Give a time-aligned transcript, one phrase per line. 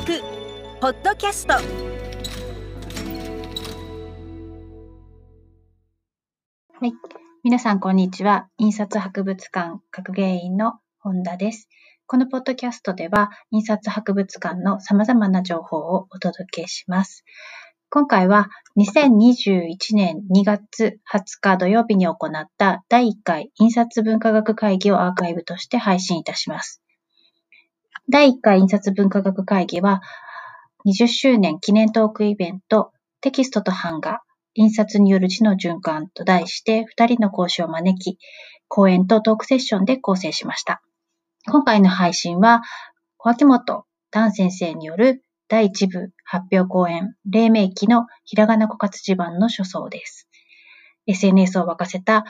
[0.00, 0.22] 録
[0.80, 1.60] ポッドキャストは
[6.86, 6.92] い。
[7.44, 8.48] 皆さん、こんにちは。
[8.56, 11.68] 印刷博物館学芸員の本田です。
[12.06, 17.26] このポッドキャストでは、印刷博物館の様々な情報をお届けします。
[17.90, 26.80] 今回は、2021年2月20日土曜日に行った第1回印刷文化学会議をアーカイブとして配信いたします。
[28.08, 30.00] 第1回印刷文化学会議は、
[30.86, 34.20] 20周年記念トークイベント、テキストと版画、
[34.54, 38.18] 印刷による字の循環と題して2人の講師を招き、
[38.68, 40.82] 講演とトークセッションで構成しました。
[41.46, 42.62] 今回の配信は、
[43.16, 50.28] 小秋元丹先生による第1部発表講演、黎明期のひらがな枯渇地盤の書相です。
[51.06, 52.24] SNS を沸かせた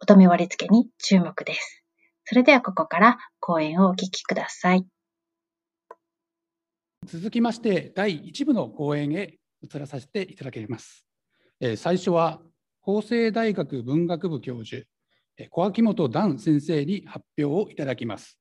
[0.00, 1.82] 乙女割り付けに注目です。
[2.24, 4.86] それではここから講演をお聞きください。
[7.08, 11.06] 続きまして、第1部の講演へ移らさせていただきます。
[11.58, 12.42] え最初は、
[12.82, 14.84] 法政大学文学部教授、
[15.48, 18.38] 小秋元段先生に発表をいただきます。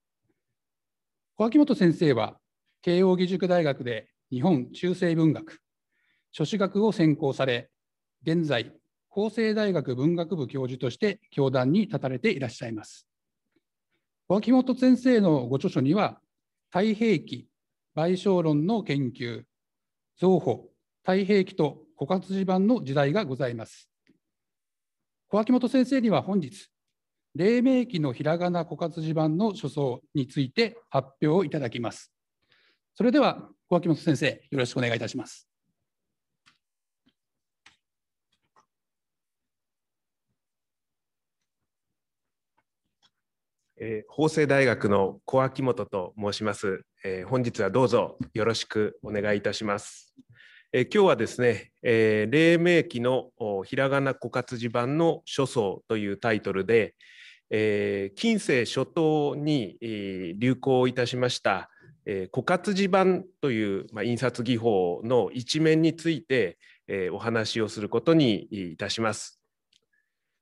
[1.36, 2.38] 小秋元先生は、
[2.82, 5.60] 慶應義塾大学で日本中世文学、
[6.34, 7.70] 書史学を専攻され、
[8.24, 8.74] 現在、
[9.08, 13.08] 法政大学文学部教授として教壇に立たれていらっしゃいます。
[14.28, 16.20] 小秋元先生のご著書には、
[16.70, 17.47] 太平記、
[17.98, 19.42] 賠償論の研究、
[20.20, 20.70] 造法、
[21.02, 23.90] 太平記と枯渇地盤の時代がございます。
[25.30, 26.70] 小秋元先生には本日、
[27.34, 32.14] 黎明期のひらがな枯渇地盤の書相について発表をいただきます。
[32.94, 35.47] それでは、小秋元先生、よろしくお願いいたします。
[43.80, 50.16] えー法政大学の小秋元と申します、えー本日はどうぞよろしくお願いいたします。
[50.74, 53.30] えー今日はですね、えー黎明期の
[53.66, 56.96] ひらがな枯渇地盤の書相というタイトルで、
[57.52, 61.70] えー近世初頭に、えー流行いたしました、
[62.06, 69.40] えー枯渇地盤という、まあ、印刷技法の一面について、えーお話をすることにいたします。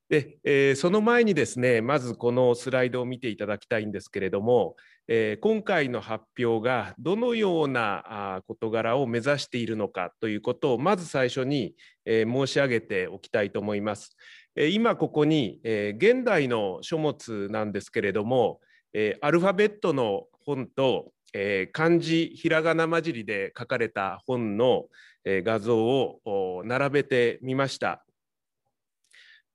[0.08, 4.76] で、えーその前にですねまずこのスライドを見ていただきたいんですけれども、
[5.08, 11.74] えー今回の発表がどのようなあ事柄を目指しているのかということをまず最初に、
[12.04, 14.16] えー申し上げておきたいと思います。
[14.54, 18.60] えー今ここに、えー現代の書物なんですけれども、
[18.92, 24.84] えーアルファベットの本と、えー漢字ひらがな混じりで書かれた本の、
[25.24, 28.05] えー画像を並べてみました。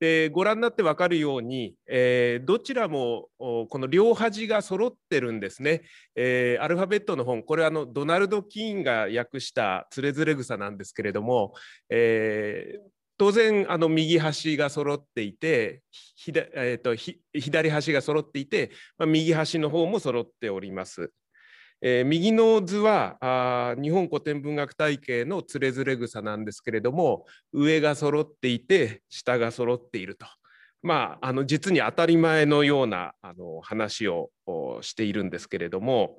[0.02, 5.84] でご覧になって分かるように、えーどちらもこの両端が揃ってるんですね。
[6.16, 11.54] えーアルファベットの本これはあのドナルド・キーンが訳した「つれづれ草」なんですけれども、
[11.90, 15.84] えー当然あの右端が揃っていて
[16.16, 21.12] ひだ、えーとひ左端が揃っていて、まあ、右端の方も揃っております。
[21.82, 30.26] えー右の図はあ日本古典文学体系のつれづれ草なんですけれども上が揃っていて下が揃っていると。
[30.84, 34.32] まあ、あの実に当たり前のようなあの話を
[34.82, 36.18] しているんですけれども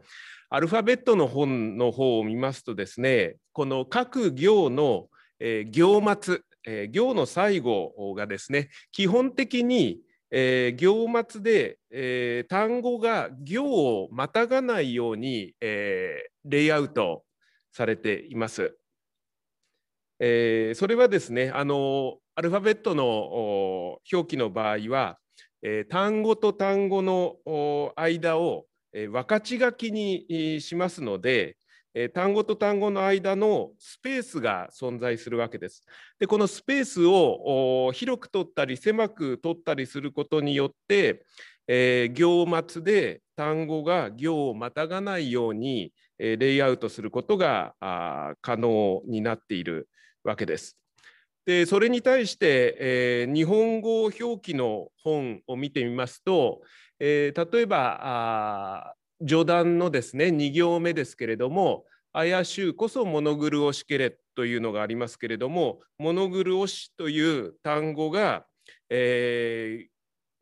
[0.50, 5.06] アルファベットの本の方を見ますとですねこの各行の、
[5.40, 9.98] えー行末、えー行の最後がですね基本的に、
[10.34, 17.24] えー行末で、えー単語が行をまたがないように、えーレイアウト
[17.70, 18.74] されています。
[20.18, 25.18] えーそれはですねあのアルファベットの表記の場合は、
[25.60, 27.36] えー単語と単語の
[27.96, 31.58] 間を、えー分かち書きにしますので、
[31.94, 35.84] え単語と単語の間のスペースが存在するわけです。
[36.18, 41.24] でこのスペースを広く取ったり狭く取ったりすることによって、
[41.68, 47.74] えー行末で単語が行をまたがないように、えレイアウトすることが
[48.40, 49.88] 可能になっている
[50.24, 50.78] わけです。
[51.44, 56.62] でそれに対して、えー日本語表記の本を見てみますと、
[56.98, 58.94] えー例えばあ
[59.26, 68.46] 序断のですね2行目ですけれども「怪しゅうこそモノグルオシケレ」というのがありますけれども「モノグルオシ」という単語が、
[68.90, 69.92] えー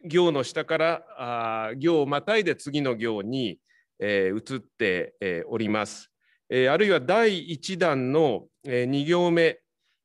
[0.03, 3.59] 行の下からあ行をまたいで次の行に、
[3.99, 6.11] えー移って、えーおります。
[6.49, 9.61] えーあるいは第1弾の、え2行目、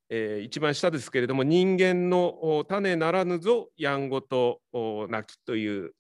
[0.10, 5.94] えー一番下ですけれども人間の種ならぬぞやんごとおなきという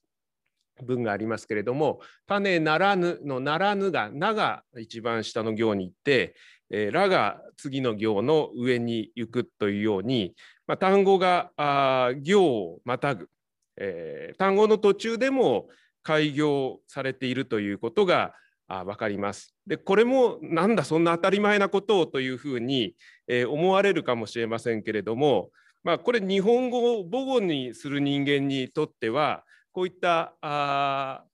[0.83, 6.35] 文がありますけれども「種ならぬ」の「ならぬ」が「な」が一番下の行に行って
[6.69, 10.35] 「えー、ら」が次の行の上に行くというように、
[10.67, 13.29] まあ、単語があ行をまたぐ、
[13.77, 15.69] えー、単語の途中でも
[16.03, 18.33] 開業されているということが
[18.67, 19.55] あ分かります。
[19.67, 22.95] でこれもなんだそんな当たり前なことをというふうに、
[23.27, 25.51] えー、思われるかもしれませんけれども、
[25.83, 29.43] まあ、これ日本語を母語にする人間にとっては
[29.75, 31.25] こういったあ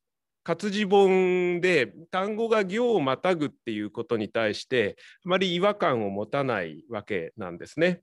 [0.43, 8.01] 活字本で単語が行をまたぐっていうことに対してあまり違和感を持たないわけなんですね。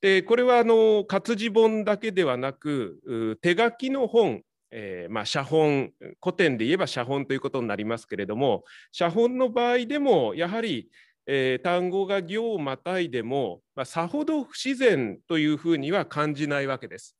[0.00, 4.40] でこれはあの活字本だけではなく手書きの本
[4.76, 10.88] えー、まあ、写本古典で言えば写本ということになりますけれども写本の場合でもやはり、
[11.28, 17.16] えー、単語が行をまたいでも、まあ、さほど不自然というふうには感じないわけです。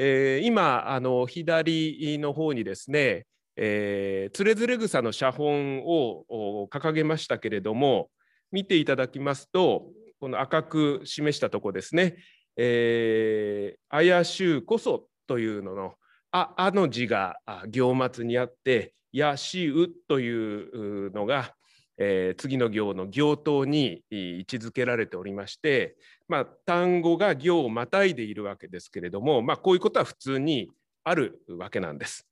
[0.00, 3.26] えー、今あの左の方にですね
[3.60, 8.08] えー、つれづれ草の写本を掲げましたけれども
[8.52, 9.90] 見ていただきますと
[10.20, 12.18] この赤く示したとこですね
[12.56, 15.94] 「えー、あやしゅうこそ」というのの
[16.30, 17.36] ああの字が
[17.68, 21.52] 行末にあって「やしう」というのが、
[21.98, 25.96] えー、次の行の行頭に位置づけられておりまして、
[26.28, 30.70] まあ、単語が行をまたいでいるわけですけれども、まあ、こういうことは普通に
[31.02, 32.26] あるわけなんです。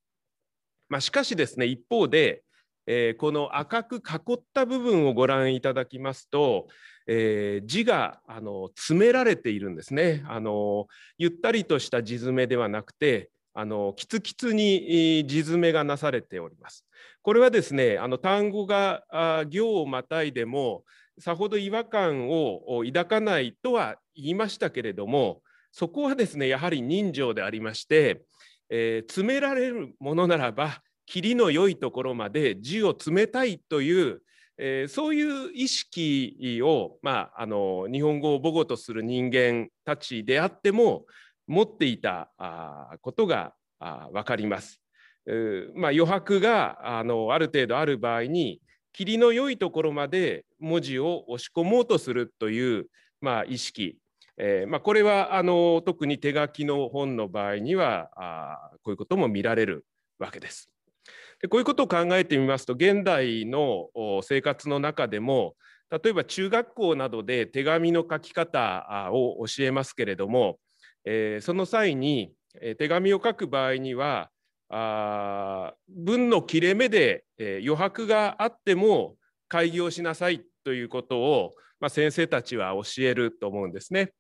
[0.89, 2.45] まあ、しかしですね一方で、
[2.87, 6.69] えー、この赤く囲った部分をご覧いただきますと、
[7.09, 10.87] えー、字があの詰められているんですねあの
[11.19, 16.85] ゆったりとした字詰めではなくてあのキツキツに字詰めがなされております。
[17.23, 19.03] これはですねあの単語が
[19.49, 20.85] 行をまたいでも
[21.19, 25.41] さほど違和感を抱かないとは言いましたけれども
[25.73, 28.23] そこはですねやはり人情でありまして、
[28.69, 34.21] えー、詰められるものならば切りの良いところまで字を詰めたいという、
[34.59, 41.07] えー、そういう意識を、まあ、あの日本語を母語とする人間たちであっても
[41.47, 42.31] 持っていた
[43.01, 43.55] ことが
[44.13, 44.81] 分かります。
[45.75, 48.61] まあ、余白があのある程度ある場合に
[48.93, 52.87] 霧の良いところまで文字を押し込もうとするという、
[53.21, 53.99] まあ、意識、
[54.39, 59.85] えーまあ、これはあの特に手書きの本の場合にはあこういうことも見られる
[60.19, 60.71] わけです。
[61.41, 63.89] でこういうことを考えてみますと現代の
[64.23, 65.55] 生活の中でも
[65.91, 70.59] 例えば中学校などで手紙の書き方を教えますけれども
[71.07, 74.31] えー、その際に、えー、手紙を書く場合には
[74.69, 79.15] あ文の切れ目で、えー、余白があっても
[79.49, 84.11] 開業しなさいということを、まあ、先生たちは教えると思うんですね。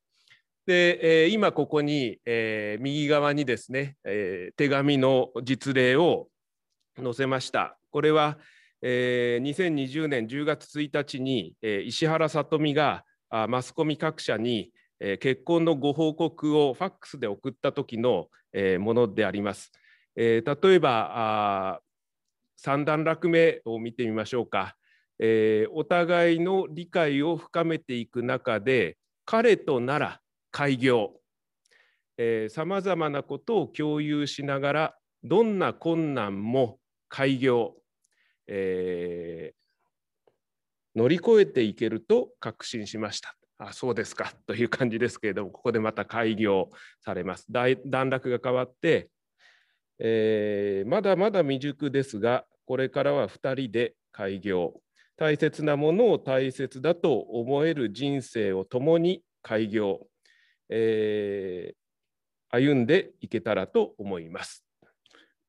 [0.67, 6.29] で、えー、今ここに、えー、右側にですね、えー、手紙の実例を
[7.03, 7.79] 載せました。
[7.91, 8.39] これは、
[8.83, 14.71] えー、2020年10月1日に、えー、石原さとみがあマスコミ各社に、
[15.01, 19.71] え結婚のご報告をファックスで送った時の、えものであります。
[20.15, 21.83] え例えば
[22.57, 24.77] 三段落目を見てみましょうか。
[25.19, 30.21] えお互いの理解を深めていく中で彼となら
[30.51, 31.21] 開業
[32.49, 36.79] さまざまなことを共有しながらどんな困難も
[37.09, 37.75] 開業、
[38.47, 43.37] えー、乗り越えていけると確信しました。
[43.59, 46.71] あそうですかという感じですけれどもここでまた開業
[47.03, 49.09] されます段落が変わって、
[49.99, 54.75] えー、まだまだ未熟ですがこれからは2人で開業
[55.17, 60.07] 大切なものを大切だと思える人生を共に開業、
[60.69, 64.67] えー、歩んでいけたらと思います。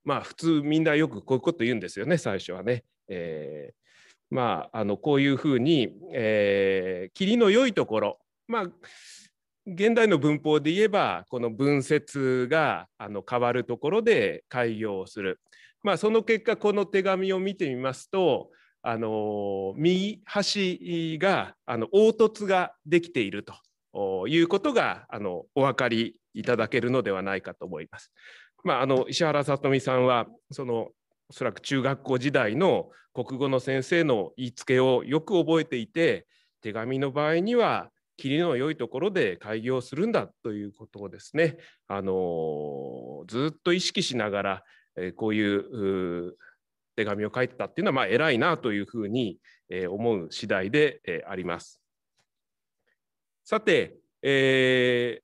[0.06, 2.86] まあ普通みんなよくこういうこと言うんですよね最初はね。
[3.10, 3.87] えー
[4.30, 8.64] まあ、あのこういうふうに、えー、霧の良いところ、まあ、
[9.66, 15.40] 現代の文法で言えばこの文節があの変わるところで開業をする、
[15.84, 18.50] まあ、その結果この手紙を見てみますと
[18.82, 23.44] あの右端があの凹凸ができている
[23.94, 28.12] ということがあのお分かりいただけるのではないかと思います。
[28.64, 30.90] まあ、あの石原さとみさんはその
[31.30, 36.28] おそらく中学校時代の国語の先生の言いつけをよく覚えていて
[36.62, 41.58] 手紙の場合には霧の良いところで開業するんだということをですね、
[41.88, 44.64] あのずっと意識しながら、
[44.98, 46.36] えこういう
[46.96, 49.38] 手紙を書いてたっていうのはまあ偉いなというふうに
[49.90, 51.80] 思う次第であります。
[53.44, 55.22] さて、え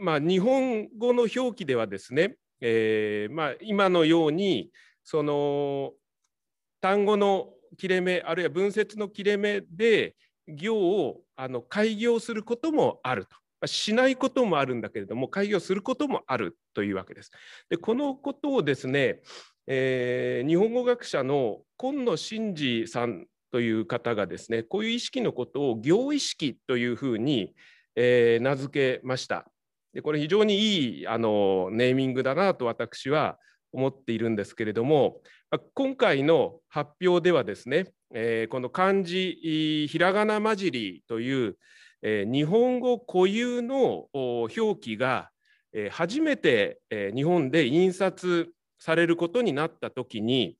[0.00, 4.70] ー、まあ、日本語の表記ではですねえーまあ、今のように
[5.02, 5.92] その
[6.80, 10.14] 単語の切れ目あるいは文節の切れ目で
[10.46, 13.36] 行をあの開業することもあると。
[13.66, 17.30] しないこともあるんだけれども開業することもあるというわけです。
[17.70, 19.20] でこのことをですね、
[19.66, 27.54] えー、日本語学者の今野真司さんという方がですねこういう意識のことを行意識というふうに、
[27.96, 29.46] えー、名付けました。
[29.94, 33.38] でこれ非常にいいあのネーミングだなと私は
[33.72, 35.20] 思っているんですけれども
[35.74, 41.56] 今回の発表ではですね、えー、この漢字ひらがな混じりという、
[42.02, 45.30] えー、日本語固有の表記が、
[45.72, 48.48] え、初めて、え日本で印刷
[48.78, 50.56] されることになった時に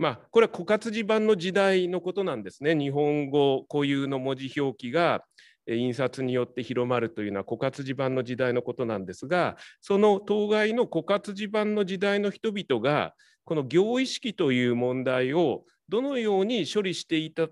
[0.00, 2.74] まあ、これは枯渇地盤の時代のことなんですね。
[2.74, 5.22] 日本語固有の文字表記が
[5.66, 13.14] 印刷によって広まるというのは枯渇地盤の時代のことなんですがその当該の枯渇地盤の時代の人々が
[13.44, 17.48] この行意識という問題をどのように処理していた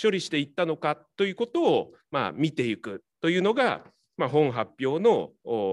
[0.00, 3.82] 処理していったのかということを、まあ、見ていくというのが、
[4.18, 5.30] まあ、本発表の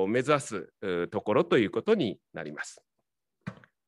[0.08, 0.70] 目指す
[1.12, 2.82] ところということになります。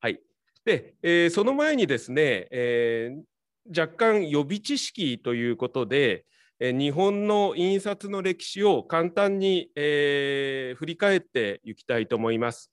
[0.00, 0.20] はい
[0.64, 6.26] で、えー、その前にですね、えー、若干予備知識ということで、
[6.60, 12.72] 日本の印刷の歴史を簡単に、え振り返っていきたいと思います。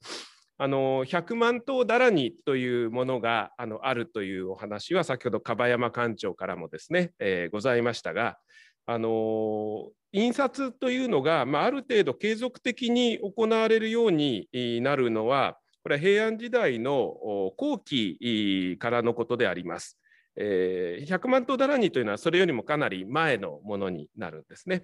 [0.57, 8.37] あの100万頭だらにというものがあのあるというお話は先ほど樺山館長からもですね、えございましたが
[8.85, 14.47] あの印刷というのが、まあ、ある程度継続的に行われるように
[14.81, 17.13] なるのはこれは平安時代の
[17.57, 19.99] 後期からのことであります。
[20.35, 24.83] え100万頭だらにというのはそれよりもかなり前のものになるんですね。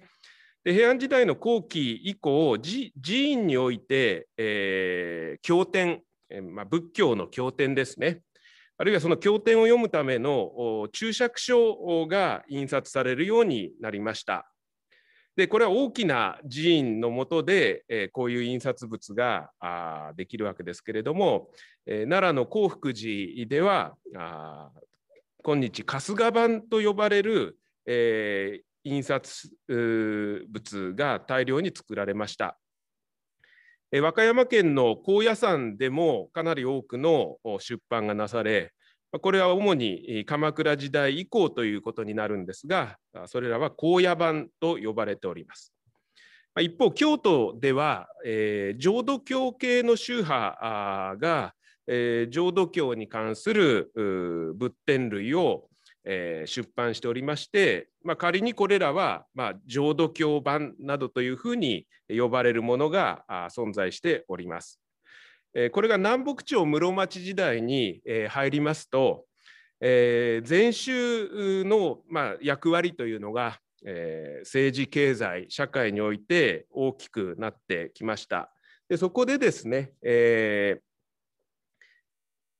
[0.64, 8.22] で平安時代の後期以降寺院において、えー、経典、えまあ、仏教の経典ですね
[8.78, 14.48] あるいはその経典を読むための注釈書が印刷されるようになりました。
[15.34, 21.48] でこれは大きな寺院のもとで、えー、こういう印刷物があできるわけですけれども、
[21.86, 24.70] えー、奈良の興福寺ではあ
[25.44, 32.58] 今日春日版と呼ばれる、えー、印刷物が大量に作られました。
[33.90, 38.72] え、和歌山県の高野山でもかなり多くの出版がなされ
[39.20, 42.96] これは主に鎌倉時代以降ということになるんですが、
[43.26, 45.74] それらは高野版と呼ばれております。
[46.60, 51.54] 一方、京都では、えー、浄土教系の宗派が、
[51.86, 53.92] えー、浄土教に関する
[54.56, 55.68] 仏典類を、
[56.04, 64.80] えー、出版しておりまして、まあ、仮にこれらは、まあ、浄土教版などというふうに呼ばれるものが存在しております。
[65.54, 69.26] えこれが南北朝室町時代にえ入りますと、
[69.80, 78.50] え禅宗のまあ役割というのがえ政治経済社会において大きくなってきました。
[78.88, 80.80] でそこでですね、えー、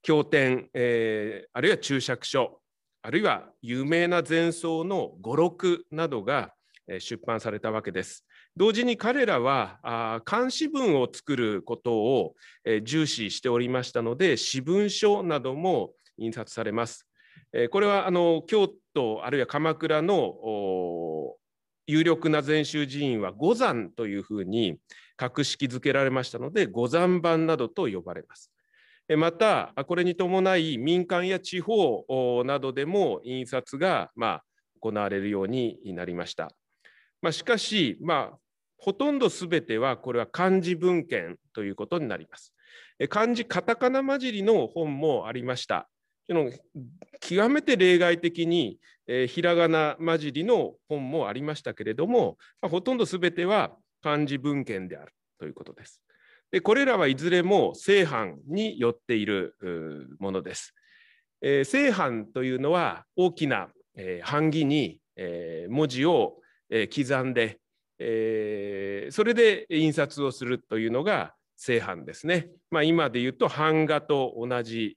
[0.02, 2.60] 経典、えー、あるいは注釈書
[3.02, 6.52] あるいは有名な禅僧の語録などが
[7.00, 8.24] 出版されたわけです。
[8.56, 12.34] 同時に彼らは漢詩文を作ることを
[12.84, 17.08] 重視しておりましたので詩文書なども印刷されます。
[17.70, 21.34] これはあの京都あるいは鎌倉の
[21.86, 24.78] 有力な禅宗寺院は五山というふうに
[25.16, 28.51] 格式づけられましたので五山版などと呼ばれます。
[29.08, 34.44] またこれに伴い民間や地方などでも印刷がまあ
[34.80, 36.50] 行われるようになりました。
[37.20, 38.38] まあ、しかし、まあ、
[38.76, 42.52] ほとんどすべてはこれは漢字文献ということになります。
[43.08, 45.88] 漢字カタカナ混じりの本もありました。
[47.20, 56.00] 極めて例外的に、えー、ひらがな混じりの本もありましたけれども、まあ、ほとんどすべては漢字文献であるということです。
[56.52, 59.56] でこれらはいずれも正版によっている
[60.20, 60.74] ものです。
[61.40, 66.36] えー、正版というのは大きな、えー、版木に、えー、文字を、
[66.70, 67.58] えー、刻んで
[68.04, 72.48] えー、それで印刷をするというのが正版ですね。
[72.70, 74.96] まあ、今で言うと版画と同じ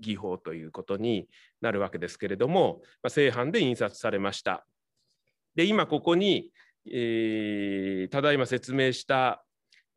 [0.00, 1.28] 技法ということに
[1.60, 4.66] なるわけですけれども、まあ、正版で印刷されました。
[5.54, 6.50] で今ここに、
[6.90, 9.43] えー、ただいま説明した、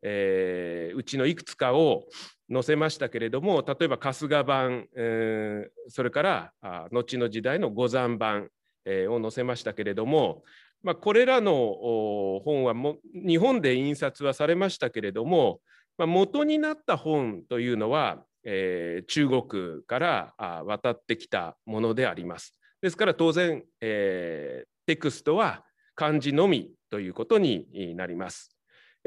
[0.02, 2.04] えー、うちのいくつかを
[2.52, 8.48] 載せましたけれども例えば春日版、えー、それからあ後の時代の五山版、
[8.84, 10.42] えー、を載せましたけれども
[10.80, 15.60] まあ、これらの本はも日本で印刷はされましたけれども
[15.98, 22.54] まあ、元になった本というのは、えー、中国からあ渡ってきたものであります。
[22.80, 25.64] ですから当然、えー、テクストは
[25.96, 28.57] 漢字のみということになります。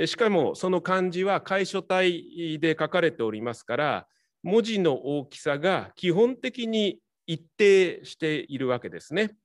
[0.05, 4.07] しかもその漢字は楷書体で書かれておりますから
[4.43, 9.35] 文字の大きさが基本的に一定しているわけですね。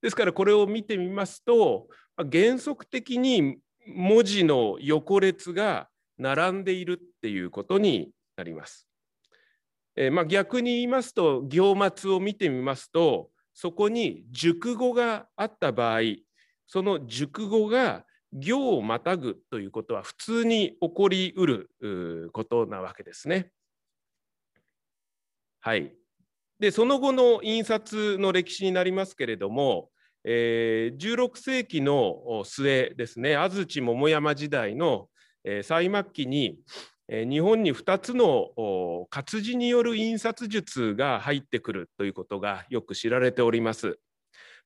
[0.00, 8.88] ですからこれを見てみますと原則的に文字の横列が並んでいるっていうことになります。
[9.96, 16.00] え、まあ、逆に言いますと行末を見てみますとそこに熟語があった場合
[16.68, 23.50] その熟語が行をまたぐということは普通に起こりうることなわけですね。
[25.60, 25.92] はい。
[26.60, 29.90] でその後の印刷の歴史になりますけれども、
[30.24, 35.08] えー、16世紀の末ですね安土桃山時代の、
[35.44, 36.58] えー、最末期に、
[37.08, 38.48] えー、日本に2つの
[39.08, 43.98] 活字による印刷術が入ってくるということがよく知られております。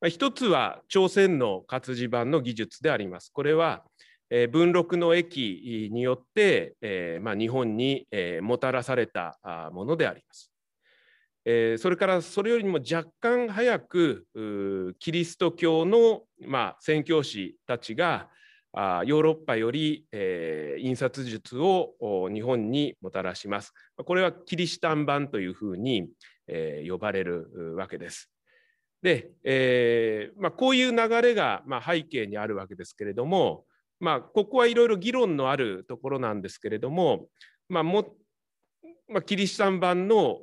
[0.09, 3.31] 一つは朝鮮の活字版の技術であります。
[3.33, 3.85] これは
[4.51, 8.09] 文禄の駅によって、日本に、
[8.41, 9.39] もたらされた
[9.73, 10.51] ものであります。
[11.79, 14.27] それからそれよりも若干早く
[14.99, 16.23] キリスト教の、
[16.81, 18.29] 宣教師たちが
[18.75, 20.07] ヨーロッパより、
[20.81, 23.73] 印刷術を日本にもたらします。
[23.97, 26.09] これはキリシタン版というふうに、
[26.89, 28.32] 呼ばれるわけです。
[29.03, 33.65] で、えーまあ、こういう流れが、まあ、背景にあるわけですけれども、
[34.01, 37.27] まあ、ここはいろいろ議論のあるところなんですけれども、
[37.69, 38.15] まあも
[39.09, 40.41] まあ、キリシタン版の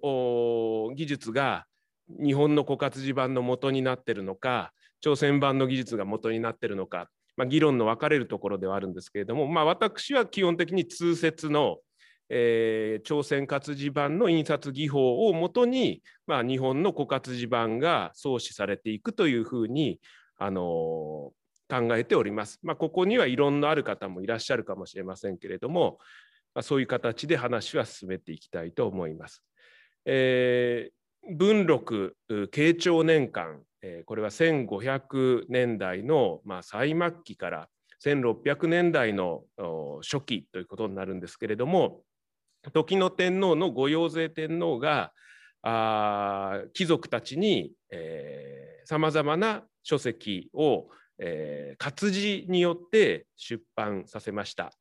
[0.96, 1.66] 技術が
[2.10, 11.78] 日本の枯渇地版の元になってるのか朝鮮版の技術が元になってるのか、まあ、議論の分かれるところではあるんですけれども、まあ、私は基本的に通説の、
[12.29, 19.99] えー、朝鮮活字版の印刷技法をもとに、まあ、日本の枯渇地版が創始されていくというふうに、
[20.38, 22.60] あのー、考えております。
[22.62, 25.97] まあ、ここには異論のある方もいらっしゃるかもしれませんけれども、
[26.54, 29.43] まあ、そういう形で話は進めていきたいと思います。
[30.06, 32.15] えー、文録
[32.51, 37.69] 慶長年間、えー、これは1500年代の、まあ、最末期から
[38.04, 39.43] 1600年代の
[40.01, 42.01] 初期ということになるんですけれども
[42.72, 45.12] 時の天皇の御用税天皇が
[45.62, 47.72] あ貴族たちに
[48.86, 54.72] さまざまな書籍を、えー、活字によって出版させました。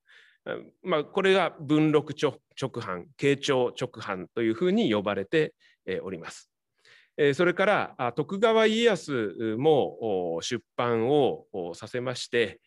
[0.82, 2.40] まあ、これが文禄直
[2.80, 5.54] 版慶長直版というふうに呼ばれて
[6.02, 6.50] おります。
[7.34, 12.60] それから徳川家康も出版をさせまして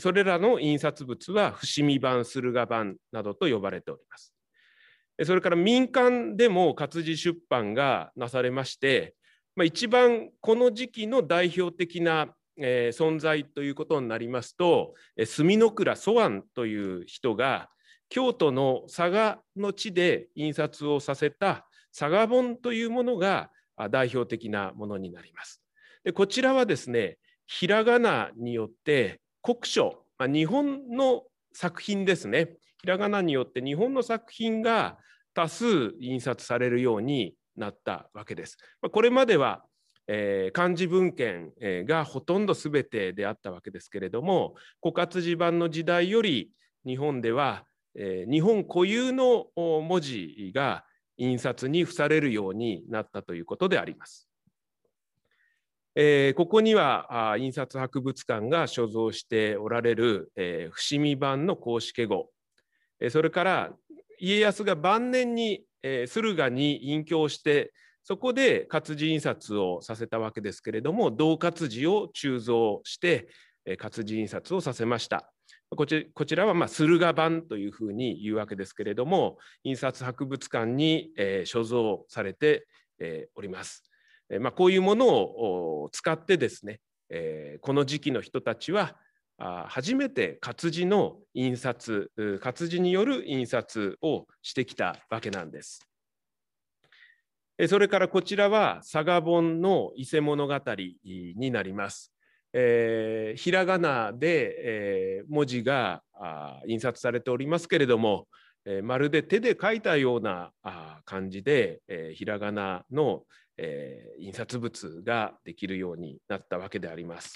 [0.00, 4.34] それらの印刷物は伏見版駿河版などと呼ばれております。
[5.24, 9.14] それから民間でも活字出版がなされまして
[9.56, 17.68] まあ一番この時期の代表的なえー、存在ということになりますと墨倉蘇安という人が
[18.08, 23.50] 京都の佐賀の地で印刷をさせた佐賀本というものが
[23.90, 25.62] 代表的なものになります。
[26.04, 34.98] でこちらはですねひらがなによって国書、まあ、日本の作品ですねひらがなによって日本の作品が
[35.34, 38.56] 多数印刷されるようになったわけです。
[38.80, 39.64] まあ、これまでは
[40.08, 46.50] えー、漢字文献がほとんど全てであったわけですけれども枯渇地盤の時代より
[46.86, 50.84] 日本では、えー、日本固有の文字が
[51.18, 54.27] 印刷に付されるようになったということであります。
[56.00, 62.30] えー、ここにはあ印刷博物館が所蔵しておられる、えー、伏見版の公式語、
[63.00, 63.72] えー、それから
[64.20, 67.72] 家康が晩年に、えー、駿河に隠居して
[68.04, 73.26] そこで活字印刷をさせたわけですけれども同活字を鋳造して
[73.68, 75.32] え活字印刷をさせました。
[75.70, 82.66] こちこちらはまあ駿河版というふうに言うわけですけれども印刷博物館に、えー、所蔵されて、
[83.00, 83.87] えー、おります。
[84.40, 88.96] まあ、こういうものを使ってですね、えこの時期の人たちは
[89.68, 92.10] 初めて活字の印刷
[92.40, 95.80] 活字による印刷をしてきたわけなんです。
[97.66, 100.54] それからこちらは佐賀本の伊勢物語
[101.04, 102.12] になります。
[102.52, 106.02] えー、ひらがなで、えー、文字が
[106.66, 108.26] 印刷されておりますけれども、
[108.64, 113.24] えー、まるで手で書いたようなあ感じで、えー、ひらがなの、
[113.58, 117.34] えー、印刷物ができるようになったわけであります。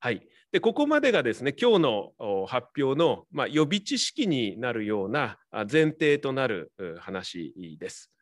[0.00, 8.12] はい、でここまでがですね今日の発表の、まあ、予備知識になるような前提となる話です。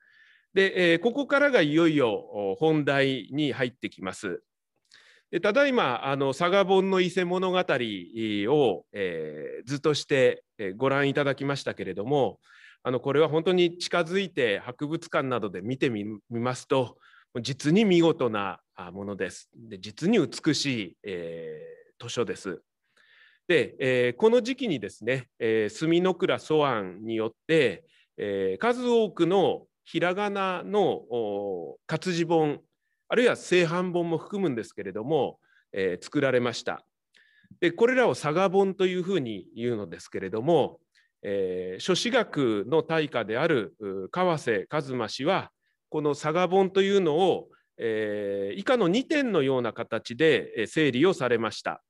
[0.55, 4.43] で、えここからがいよいよ本題に入ってきます。
[5.31, 10.45] でただいまあの佐賀本の伊勢物語を、えー、図として
[10.77, 12.39] ご覧いただきましたけれども
[12.83, 16.97] あのこれは本当に近づいて博物館などで見てみますと
[17.43, 18.61] 実に見事な
[18.93, 19.51] ものです。
[19.55, 22.63] で実に美しい、えー、図書です。
[23.49, 27.85] で、えー、この時期にですね、えー、墨の倉素案によって、
[28.17, 31.03] えー、数多くのひらがなの
[31.87, 32.61] 活字本
[33.09, 35.39] あるいは正版本も含むんですけれども、
[35.73, 36.85] えー、作られました。
[37.61, 40.81] でこれらを佐賀本というふうに言うのですけれども、
[41.29, 43.75] えー、書史学の大家である
[44.13, 45.51] 川瀬一馬氏は
[45.89, 51.83] この佐賀本というのを、えー、以下の2点のような形で整理をされました。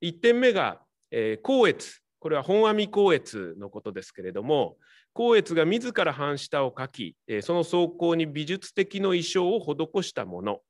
[0.00, 0.80] 1点目が、
[1.10, 4.76] えー、光悦これは本阿弥光悦のことですけれども
[5.14, 10.60] 光悦が自ら半下を書きえ、その走行に美術的の意匠を施したもの。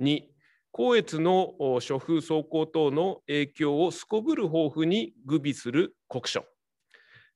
[0.00, 0.22] 2、
[0.74, 6.46] 光悦の書風走行等の影響をすこぶる豊富に具備する国書。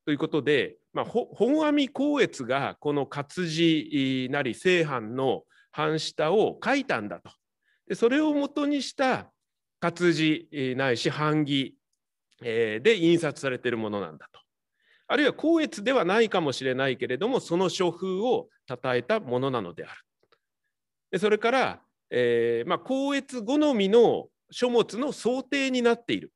[0.04, 7.30] ということで、まあ、本阿弥光悦がこの活字なり正版の半下を書いたんだと。
[7.86, 9.30] でそれをもとにした
[9.80, 11.76] 活字ないし版木
[12.40, 14.40] で印刷されているものなんだと。
[15.08, 20.00] あるいは光悦ではないかもしれないけれどもその書風を称えたものなのである。
[21.10, 26.32] でそれから、えーまあ、光悦好みの書物の想定になっている。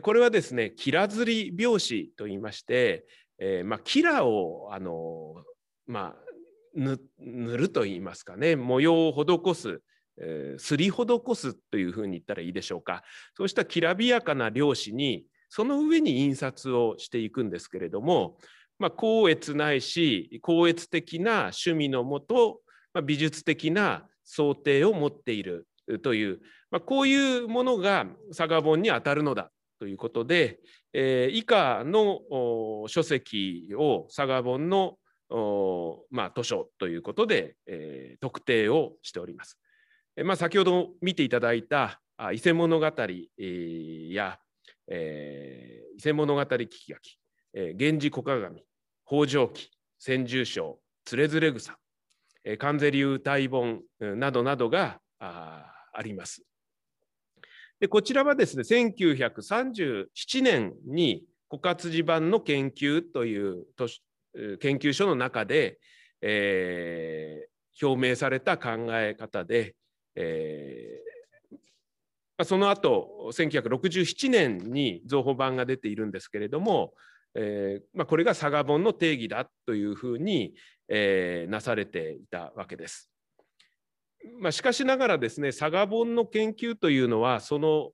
[0.00, 3.04] これはですね、キラ刷り拍子と言いまして、
[3.38, 5.44] えーまあ、キラをあの、
[5.86, 6.32] まあ、
[6.74, 6.98] 塗
[7.56, 9.82] ると言いますかね、模様を施す、
[10.18, 13.02] えー、すり施すというふうに言ったらいいでしょうか。
[13.36, 18.38] そうしたきらびやかな料紙に、その上に印刷をしていくんですけれども、
[18.78, 22.60] まあ、光悦ないし光悦的な趣味のもと、
[22.94, 25.68] まあ、美術的な想定を持っている
[26.02, 29.50] という、まあ、こういうものが佐賀本にあたるのだ
[29.82, 30.60] ということで、
[30.92, 32.20] えー、以下の
[32.86, 34.96] 書籍を佐賀本の
[36.10, 39.58] まあ、図書ということで、えー、特定をしております。
[40.16, 42.00] えまあ、先ほど見ていただいた
[42.32, 44.38] 伊勢物語や
[44.88, 47.18] えー、伊勢物語聞き書き、
[47.54, 48.62] えー、源氏小鏡、
[49.04, 49.68] 北条記、
[49.98, 51.76] 千住章、つれづれ草、
[52.44, 56.44] えー、関税流大本などなどがああります。
[57.82, 60.06] でこちらはですね、1937
[60.40, 63.64] 年に枯渇地盤の研究という
[64.60, 65.80] 研究所の中で、
[66.20, 69.74] えー、表明された考え方で、
[70.14, 71.00] え
[72.44, 76.94] その後1967年に造法版が出ているんですけれども、
[77.34, 80.54] えーまあ、これが佐賀本の定義だというふうに、
[80.86, 83.11] えー、なされていたわけです。
[84.40, 87.90] まあ、しかしながらですね佐賀本の研究というのはその、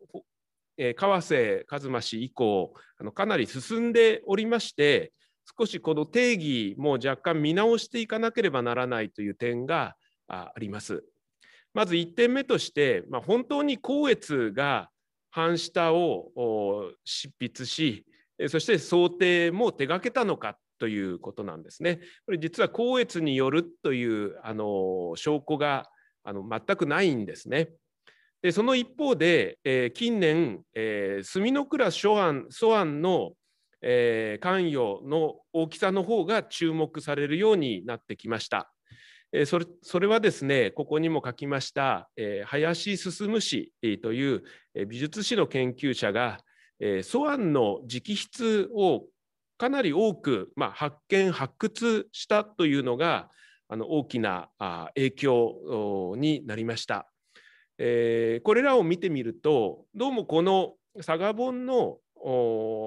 [0.77, 5.13] えー、川瀬一馬氏以降あのかなり進んでおりまして
[5.59, 9.97] 少しこの定義も若干見直していかなければならないという点が
[10.29, 11.05] あります。
[11.73, 14.91] まず1点目として、まあ、本当に光悦が
[15.31, 18.05] 半下を執筆し
[18.49, 22.01] そして想定も手がけたのかということなんですね。
[22.25, 25.89] これ実は光悦によるというあの証拠が
[26.29, 27.71] あの全くないんですね。
[28.43, 33.33] でその一方で、えー、近年、えー、墨の倉書案素案の、
[33.83, 38.71] えー、関与の大きさの方が注目されるようになってきました。
[39.31, 44.43] えそれそれはですねここにも書きました、えー、林進氏という
[44.87, 46.39] 美術史の研究者が、
[46.81, 49.05] えー、素案の直筆を
[49.59, 53.29] かなり多く、まあ、発見発掘したというのが
[53.69, 54.49] あの大きな
[54.95, 57.07] 影響になりました、
[57.79, 61.99] え、これらを見てみるとどうもこの佐賀本の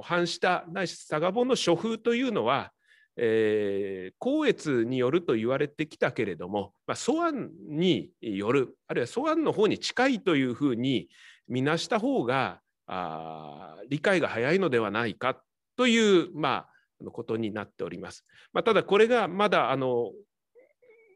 [0.07, 2.71] 版下ないし佐賀本の書風というのは
[3.17, 11.09] え、光悦によると言われてきたけれども、ま、素案によるあるいは素案の方に近いというふうに
[11.47, 15.41] 見なした方があ理解が早いのではないか
[15.75, 16.67] という、ま
[17.05, 18.25] あ、ことになっております。
[18.53, 20.11] まあ、ただこれがまだあの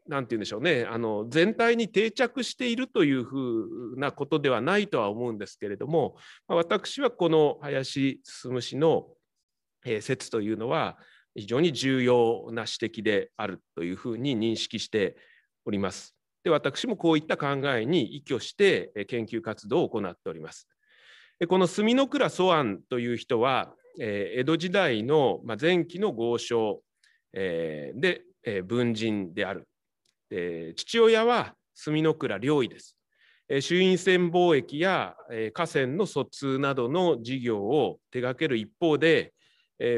[0.08, 6.16] なんて言うんでしょうねあの全体に定着しているというふうなことではないとは思うんですけれども、
[6.48, 9.06] まあ、私はこの林進氏の
[10.00, 10.98] 説というのは
[11.34, 15.16] 非常に重要な指摘であるというふうに認識して
[15.64, 16.14] おります。
[16.44, 20.68] で私もこういった考えに依拠して研究活動を行っております。
[21.48, 26.80] この墨倉祖安という人は、江戸時代の前期の豪商
[27.34, 28.22] で
[28.64, 29.68] 文人である。
[30.30, 32.96] 父親は墨倉良医です。
[33.60, 35.14] 衆院選貿易や
[35.54, 39.32] 河川の疎通などの事業を手掛ける一方で、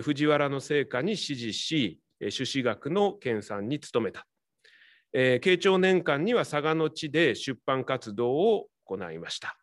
[0.02, 4.26] 藤原の成果に支持し、朱子学の研鑽に努めた。
[5.12, 9.56] 慶長年間には佐賀の地で出版活動を行いました。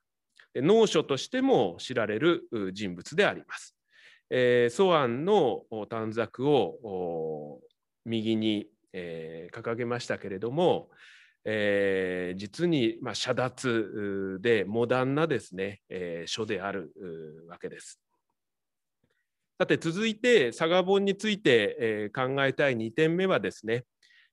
[0.56, 3.75] 農書としても知られる人物であります。
[4.73, 7.60] 祖安の短冊を
[8.06, 8.65] 右に
[8.97, 10.89] え掲げましたけれども、
[11.43, 16.93] えー、実にまあ遮奪でモダンなですね、えー、書である
[17.49, 17.99] わけです。
[19.58, 23.86] さて続いて佐賀本について、えー、考えたい2点目はですね、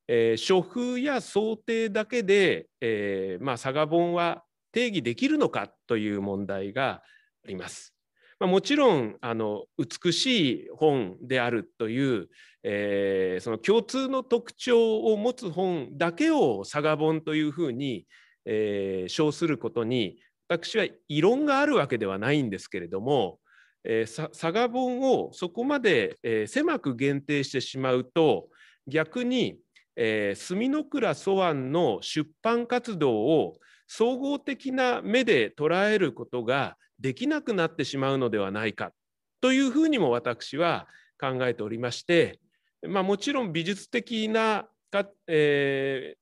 [0.09, 7.03] えー、書風や想定だけで、えーまあ、佐賀本は定義できるのかという問題が
[7.45, 7.95] あります。
[8.43, 12.29] まあ、もちろんあの美しい本であるという、
[12.65, 18.05] えー、その共通の特徴を持つ本だけを佐賀本というふうに、
[18.45, 20.17] えー、称することに
[20.49, 23.39] 私は異論があるわけではないんですけれども、
[23.85, 28.49] えー、佐賀本をそこまで、えー、狭く限定してしまうと
[28.89, 29.57] 逆に、
[29.95, 33.55] えー、墨倉祖安の出版活動を
[33.87, 38.93] 総合的な目で捉えることができなくなってしまうのではないか
[39.41, 40.87] というふうにも私は
[41.21, 42.39] 考えておりまして、
[42.87, 46.15] まあ、もちろん美術的なか、え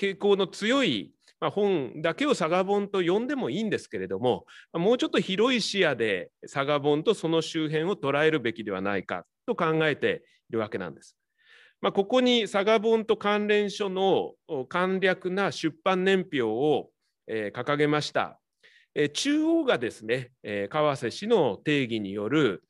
[0.00, 11.16] ー、傾向の強い本だけを佐賀本と呼んでもいいんですけれどももうちょっと広い視野で佐賀本とその周辺を捉えるべきではないかと考えているわけなんです。
[11.80, 14.32] まあ、ここに佐賀本と関連書の
[14.68, 16.88] 簡略な出版年表を
[17.28, 18.40] 掲げました。
[19.12, 20.30] 中央がですね、
[20.70, 22.62] 川瀬氏の定義による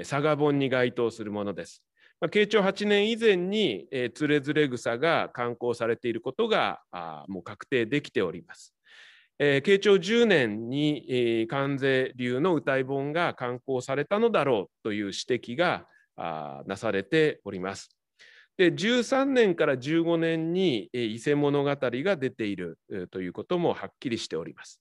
[0.00, 1.84] 佐賀本に該当するものです。
[2.32, 6.80] 慶長8年以前につれづれ草が刊行されていることが
[7.28, 8.74] もう確定できております。
[9.38, 15.86] 慶長10年に関税流の歌い本が刊行されたのだろうという指摘が
[16.66, 17.88] なされております。
[18.56, 22.80] で13年から15年に伊勢物語が出ている
[23.12, 24.80] ということもはっきりしております。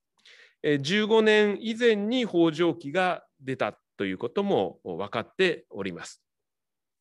[0.75, 6.21] 15年以前に北条記が出たということも分かっております。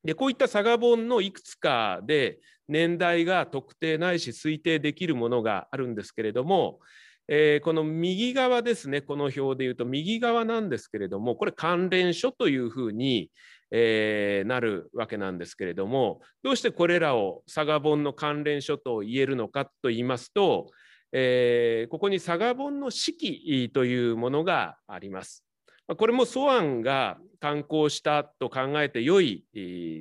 [0.04, 6.78] でこういった佐賀本のいくつかで年代が特定ないし推定できるものがあるんですけれども、
[7.26, 13.30] えー、この右側ですねこの表でいうと右側なんですけれどもこれ関連書というふうに、
[13.72, 20.70] えー、なるわけなんですけれどもどうしてこれらを佐賀本の関連書と言えるのかと言いますと、
[21.12, 25.44] えー、ここに佐賀本の式というものがあります。
[25.86, 29.44] これも素案が刊行したと考えて良い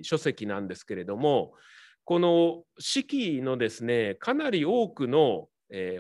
[0.03, 1.53] 書籍なんですけれども
[2.05, 5.47] この式のですねかなり多くの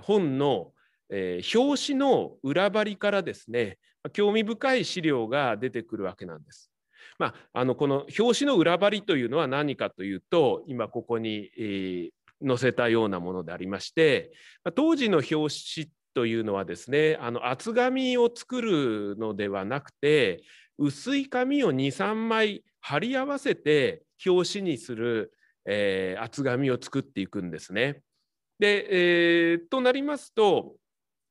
[0.01, 0.71] 本の
[1.11, 3.77] 表紙の裏張りからですね
[4.13, 6.71] 興味深い資料が出てくるわけなんです。
[7.17, 11.49] まあ、あのこの表紙の裏張りというのは何かというと今ここに、
[12.45, 14.31] 載せたようなものでありまして
[14.75, 20.43] 当時の表紙というのはですねあの厚紙を作るのではなくて
[20.77, 25.33] 薄い紙を23枚貼り合わせて表紙にする、
[25.65, 28.01] えー、厚紙を作っていくんですね。
[28.59, 30.75] で、えー、となりますと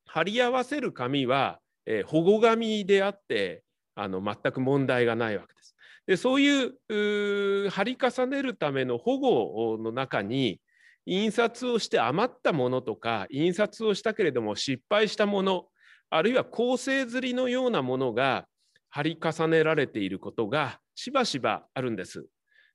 [0.06, 3.62] 貼り合わせる紙は、えー、保護紙であって
[3.94, 5.74] あの全く問題がないわけです。
[6.06, 10.60] でそういう貼り重ねるための保護の中に
[11.06, 15.64] 印刷をして余ったものとか印刷をしたけれども失敗したもの
[16.10, 18.46] あるいは構成刷りのようなものが
[18.88, 22.26] 貼り重ねられていることがしばしばあるんです。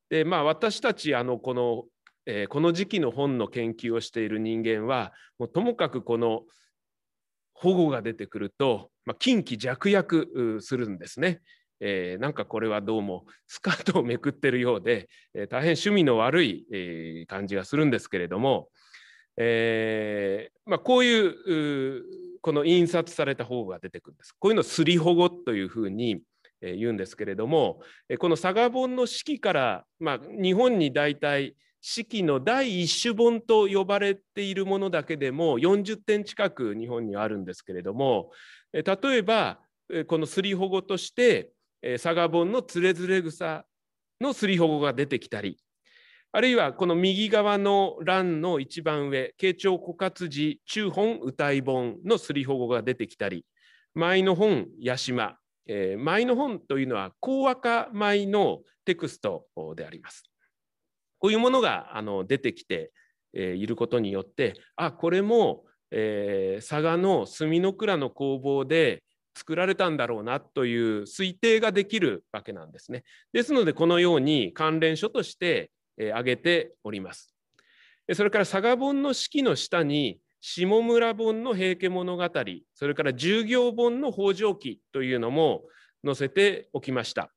[0.10, 1.84] でまあ私たちあのこの、
[2.26, 6.42] えー、この時期の本の研究をしている人間はもうともかくこの
[7.54, 11.42] 保護が出てくると、まあ、近畿弱薬するんですね。
[11.80, 18.70] えー、なんかこれはどうもスカートをめくってるようで、 えー、大変趣味の悪い、えー、感じがするんですけれども、
[19.38, 22.04] えーまあ、こういう
[22.42, 24.34] この印刷された方が出てくるんです。
[24.38, 26.22] こういうのをすり保護というふうに
[26.62, 27.82] 言うんですけれども
[28.18, 38.32] この佐賀本の式から、まあ、日本に大体式の第一種本と呼ばれているものだけでも40点近く日本にはあるんですけれども
[38.74, 38.84] 例
[39.16, 39.62] えば
[40.08, 43.66] このすり保護として佐賀本のつれづれ草
[44.22, 45.58] のすり保護が出てきたり
[46.32, 53.46] あるいはこの右側の欄の一番上慶長枯渇時中本歌い本のすり保護が出てきたり
[53.96, 60.24] 舞の本八島、えー、舞の本というのは高赤舞のテクストであります。
[61.18, 62.92] こういうものがあの出てきて、
[63.34, 69.04] えー、いることによってあこれも、えー、佐賀の墨の倉の工房で
[69.36, 73.04] 作られたんだろうなという推定ができるわけなんですね。
[73.34, 77.34] ですのでこのように関連書として挙げております。
[78.14, 82.30] それから佐賀本の式の下に下村本の平家物語
[82.74, 85.64] それから従業本の北条記というのも
[86.06, 87.32] 載せておきました。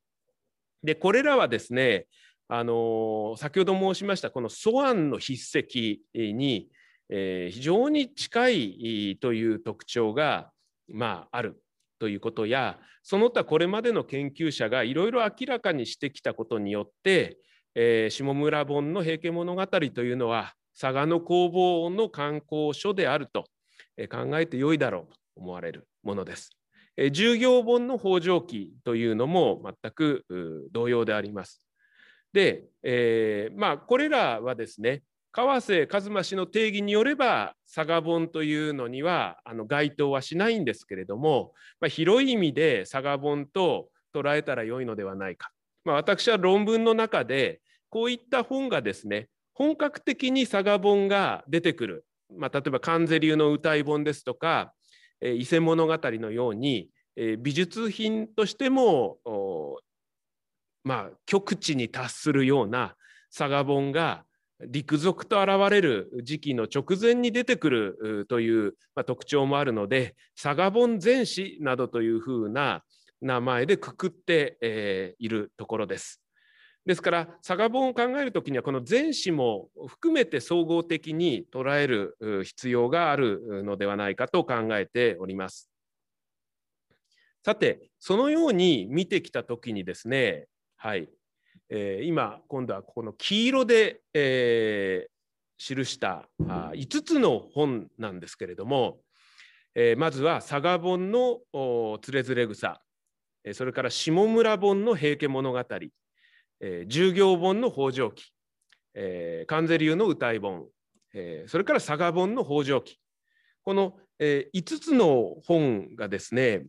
[0.83, 2.07] でこれらはですね
[2.48, 6.68] あの先ほど申しましたこのソアンの筆跡に、
[7.09, 10.50] え、非常に近いという特徴が、
[10.88, 11.62] まあ、ある
[12.02, 17.38] ということやその他これまでの研究者がいろいろ明らかにしてきたことによって、
[17.76, 23.44] えー、下村本の「平家物語」というのは佐賀の工房の観光書であると
[24.10, 26.50] 考えてよいだろうと思われるものです。
[27.12, 30.24] 従業本の北条記というのも全く
[30.72, 31.64] 同様であります。
[32.32, 35.04] で、えー、まあこれらはですね
[35.35, 45.51] 川瀬一馬氏の定義によれば佐賀本というのにはあの該当はしないんですけれども、まあ、広い意味で佐賀本と捉えたらよいのではないか。
[45.85, 52.05] まあ、私は論文の中でこういった本がですね本格的に佐賀本が出てくる、
[52.37, 54.75] まあ、例えば関税流の歌い本ですとか
[55.23, 59.18] 「え伊勢物語」のように、え美術品としても
[60.85, 62.97] まあ極地に達するような
[63.37, 64.25] 佐賀本が
[64.68, 72.83] 陸続と現れる時期の直前に出てくるという、まあ、特徴もあるので佐賀本全史などというふうな
[73.20, 76.20] 名前でくくって、えー、いるところです。
[76.85, 85.70] ですから佐賀本を考える時にはこの全史も含めて総合的に捉える必要があるのではないかと考えております。
[87.44, 90.46] さてそのように見てきた時にですね
[90.77, 91.09] はい
[91.74, 98.98] えー、今今度はここの黄色で、えー、記したあ5つの本なんですけれども、
[99.74, 101.38] えー、まずは佐賀本の
[102.02, 102.82] つれづれ草
[103.54, 105.58] それから下村本の平家物語、
[106.61, 108.32] えー、従業本の北条記、
[108.94, 110.66] えー、関税流の歌い本、
[111.14, 112.98] えー、それから佐賀本の北条記。
[113.64, 116.64] この、えー、5つの本がですね、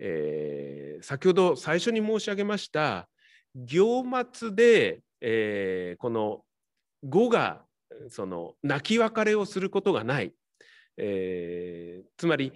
[0.00, 3.08] えー、先ほど最初に申し上げました
[3.54, 6.42] 行末で、えー、この
[7.08, 7.62] 語が
[8.08, 10.32] その泣き別れをすることがない、
[10.96, 12.52] えー、つまり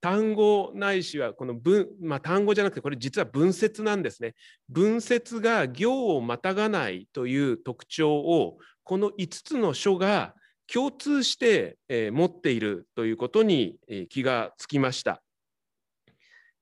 [0.00, 4.34] 単語ないしはこの文、まあ、単語じゃなくてこれ実は文節なんですね。
[4.68, 10.34] 文節が行をまたがないという特徴をこの5つの書が
[10.72, 15.22] 共通して、えー、持っているということに、えー、気がつきました。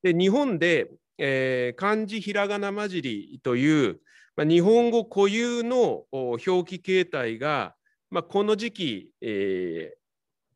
[0.02, 0.88] で日本で
[1.18, 4.00] えー、漢字ひらがな混じりという、
[4.36, 7.74] まあ、日本語固有の表記形態が、
[8.10, 10.06] まあ、この時期、えー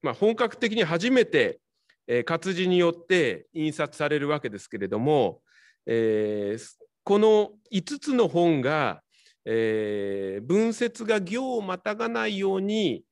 [0.02, 1.60] まあ、本格的に初めて、
[2.06, 5.40] えー、活字によって印刷されるわけですけれども、
[5.86, 6.64] えー、
[7.04, 9.02] この5つの本が、
[9.44, 13.04] えー、文節が行をまたがないように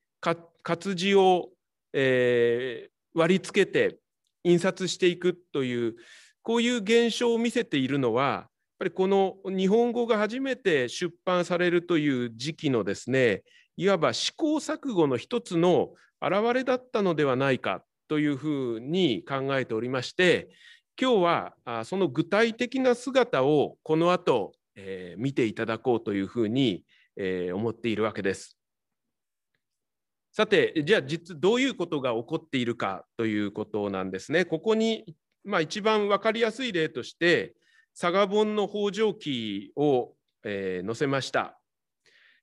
[0.63, 1.49] 活字を、
[1.93, 3.97] えー、割り付けて
[4.43, 5.95] 印刷していくという
[6.43, 8.47] こういう現象を見せているのはやっ
[8.79, 13.43] ぱりこの日本語が初めて出版されるという時期のですね
[13.77, 15.89] いわば試行錯誤の一つの
[16.21, 20.49] 表れだったのではないかというふうに考えておりまして
[20.99, 26.83] 今日はその具体的な姿をこの後、えー、見ていただこうというふうに、
[27.15, 28.57] えー、思っているわけです。
[30.33, 34.43] さてじゃあ実どういうことが起こっているかということなんですね。
[34.43, 37.53] ここにまあ、一番分かりやすい例として
[37.99, 41.59] 佐賀本の北条記を、えー、載せました。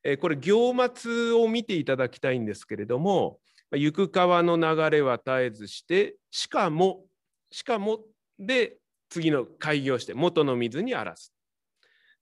[0.02, 3.40] えー、これ行末を見ていただきたいんですけれども
[3.72, 7.04] 行く川の流れは絶えずしてしかも
[7.50, 8.00] しかも
[8.38, 8.76] で
[9.08, 11.32] 次の開業して元の水に荒らす。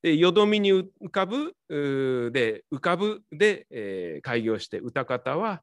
[0.02, 5.62] でよどみに浮かぶで浮かぶで、えー、開業して歌方は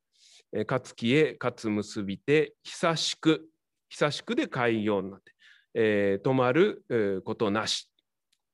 [0.67, 3.47] 勝木へ勝結びて久しく
[3.91, 5.33] 久しくで開業になって、
[5.73, 6.85] えー、止まる、
[7.25, 7.89] ことなし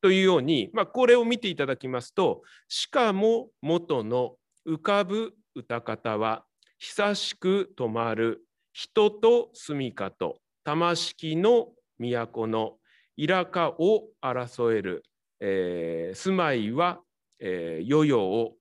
[0.02, 4.36] というように、まあ、これを見ていただきますとしかも元の
[4.68, 6.44] 浮かぶ歌方は
[6.80, 11.70] 久しく止まる人と住みかと玉敷の
[12.00, 12.74] 都の
[13.16, 15.04] イラカを争える、
[15.40, 17.00] えー、住まいは、
[17.40, 18.54] えー、世々を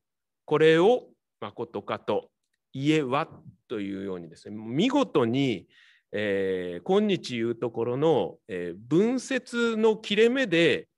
[0.44, 1.04] これを
[1.40, 2.28] 誠かと
[2.72, 3.28] 家は
[3.68, 5.66] というようにですね見事に
[6.12, 10.88] えー、今日いうところの、えー、分節の切れ目で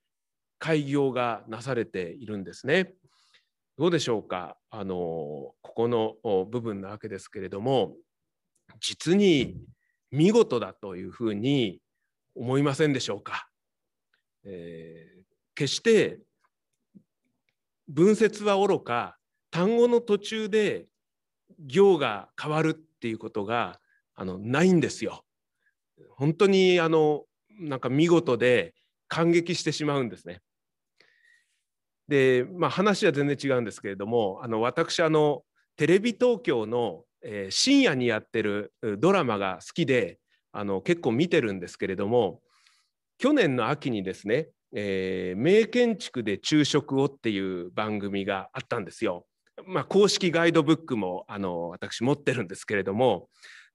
[0.58, 2.94] 開業がなされているんですね。
[3.76, 4.56] どうでしょうか？
[4.70, 7.94] あのここの部分なわけですけれども
[8.80, 9.56] 実に
[10.10, 11.80] 見事だというふうに
[12.34, 13.48] 思いませんでしょうか？
[14.44, 15.22] えー、
[15.54, 16.18] 決して
[17.88, 19.16] 文節はおろか
[19.50, 20.86] 単語の途中で
[21.66, 23.80] 行が変わるっていうことが
[24.20, 25.22] あのないんですよ。
[26.16, 27.24] 本当にあの
[27.60, 28.74] なんか見事で
[29.06, 30.40] 感激してしまうんですね。
[32.08, 35.42] で、まあ、話は全然違うんですけれどもあの私あの
[35.76, 40.18] テレビ東京の、えー、深夜にやってるドラマが好きで
[40.50, 42.40] あの結構見てるんですけれども
[43.18, 49.26] 去年の秋にですね「えー、名建築で昼食を」っていう番組があったんですよ。
[49.66, 53.28] まあ、公式ガイドブックもあの私持ってるんですけれども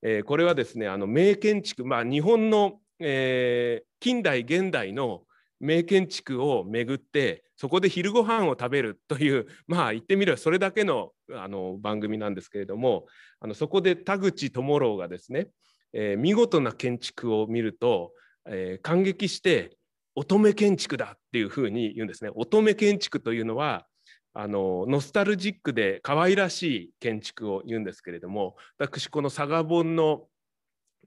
[0.04, 5.22] えー、これはですねあの名建築、まあ、日本の、えー、近代現代の
[5.60, 13.06] 名建築を巡ってそこで昼ご飯を食べるというまあ言ってみればそれだけのあの番組なんですけれども
[13.40, 15.48] あのそこで田口智郎がですね、
[15.94, 18.12] えー、見事な建築を見ると、
[18.46, 19.78] えー、感激して
[20.16, 22.30] 乙女建築だっていうふうに言うんですね。
[22.36, 23.88] 乙女建築というのは
[24.34, 30.24] あのノスタルジックで可愛らしい建築を言うんですけれども私この佐賀本の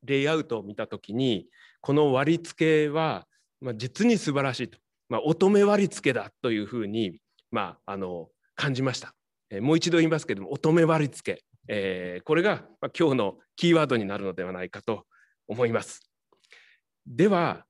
[0.04, 1.48] レイアウトを見た時に
[1.80, 3.26] この割り付けは、
[3.60, 7.18] まあ、実に素晴らしいと、まあ、乙女割り付けだというふうに、
[7.50, 9.14] まあ、あの感じました、
[9.50, 15.04] えー、もう一度言いますけれども乙女割り付け、えー、これが、まあ、今日のキーワードになるのではないかと
[15.48, 16.00] 思います。
[17.06, 17.64] では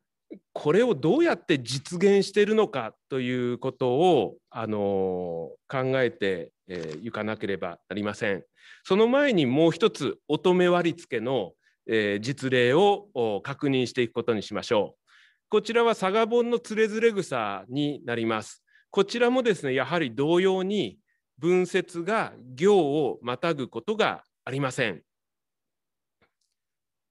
[0.53, 8.45] これをどうやって実現しているのかということをあの考えてい、えー、かなければなりません。
[8.85, 11.53] その前にもう一つ乙女割付の、
[11.87, 13.09] えー、実例を
[13.43, 15.07] 確認していくことにしましょう。
[15.49, 18.64] こちらは佐賀本のつれづれ草になります。
[18.91, 20.99] こちらもですねやはり同様に
[21.39, 25.03] 文節が行をまたぐことがありません。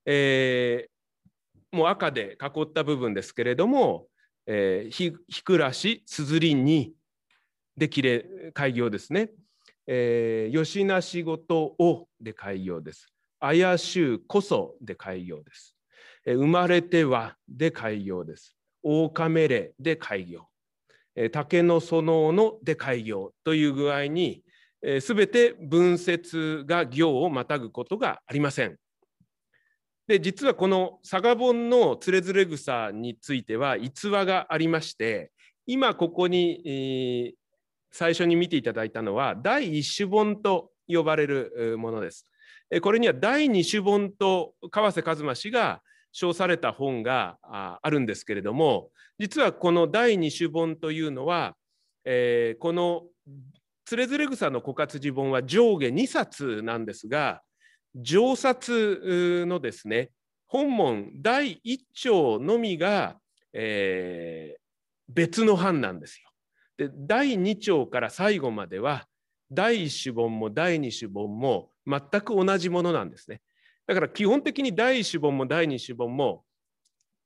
[0.06, 0.95] えー、
[1.76, 4.08] もう赤で囲った部分ですけれども、
[4.48, 6.94] えー、ひひくらしすずりに
[7.78, 9.30] できれ開業ですね。
[9.86, 13.08] えー、よしなしごとをで開業です。
[13.40, 15.76] あやしゅうこそで開業です。
[16.26, 18.56] えー、生まれてはで開業です。
[18.82, 20.48] 大カメレで開業。
[21.16, 24.42] えー、竹の園ので開業という具合に、
[25.00, 28.78] す、べ、て文節が行をまたぐことがありません。
[30.08, 35.32] で実はこの佐賀本のつれづれ草については逸話がありまして
[35.66, 37.34] 今ここに、えー、
[37.92, 42.28] 最初に見ていただいたのは第一種本と呼ばれるものです。
[42.82, 45.82] これには第二種本と川瀬一馬氏が
[46.12, 48.90] 称された本があるんですけれども
[49.20, 51.56] 実はこの第二種本というのは、
[52.06, 53.04] えー、この
[53.86, 57.42] つれづれ草の枯渇寺本は上下2冊なんですが
[57.96, 60.12] 上札のですね
[60.48, 63.18] 本門第1章のみが、
[63.54, 64.60] えー、
[65.08, 66.30] 別の版なんですよ。
[66.78, 69.06] で第2章から最後までは
[69.52, 73.42] 第1種本も第2種本も全く同じものなんですね。
[73.88, 76.44] だから基本的に第1種本も第2種本も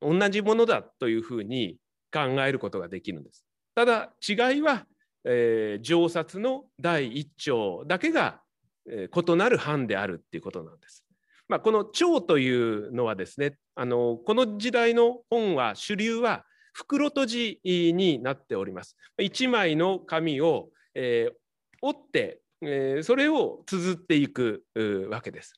[0.01, 1.77] 同じものだというふうに
[2.11, 3.45] 考えることができるんです。
[3.75, 4.85] ただ違いは、
[5.23, 8.41] えー、上札の第1章だけが
[8.89, 11.05] 異なる藩であるっていうことなんです。
[11.47, 18.95] まあ、この蝶というのはですねあのこの時代の本は主流は袋閉じになっております。
[19.19, 21.33] 1枚の紙を、えー、
[21.81, 24.63] 折って、えー、それを綴っていく
[25.09, 25.53] わけです。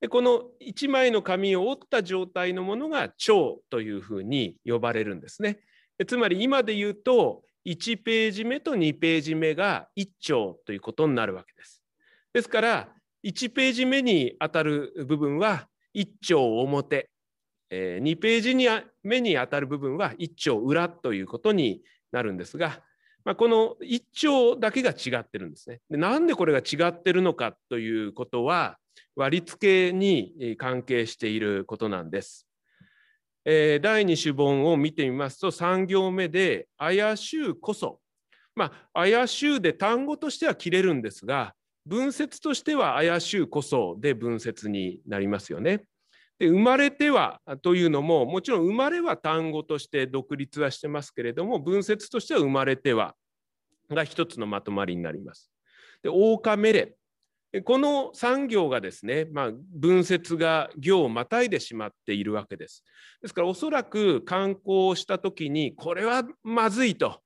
[0.00, 5.60] でこの1枚の紙を折った状態のものが蝶というふうに呼ばれるんですね。
[6.06, 11.82] つまり今で言うと1ページ目と2ページ目が1丁ということになるわけです。
[12.36, 12.88] ですから
[13.24, 17.08] 1ページ目にあたる部分は1丁表、
[17.70, 18.68] え2ページに
[19.02, 21.80] 目にあたる部分は1丁裏ということに
[22.12, 22.82] なるんですが、
[23.24, 25.80] まあ、この1丁だけが違ってるんですね。
[25.88, 28.76] でなんでこれが違ってるのかということは
[29.14, 32.46] 割り付けに関係していることなんです。
[33.46, 37.98] えー、第2種本を見てみますと3行目で「怪しゅうこそ」
[38.54, 41.54] まあ怪しゅうで単語としては切れるんですが
[41.86, 45.84] 文節としては怪しゅうこそで文節になりますよね。
[46.38, 53.14] で生まれてはというのももちろん生まれは単語として独立はしてますけれども文節としては生まれては
[53.88, 55.50] が一つのまとまりになります。
[56.02, 56.94] で大カメレ
[57.64, 62.84] この産業がですね、まあ、分節が行をまたいでしまっているわけです。
[63.22, 67.22] ですからおそらく観光した時にこれはまずいと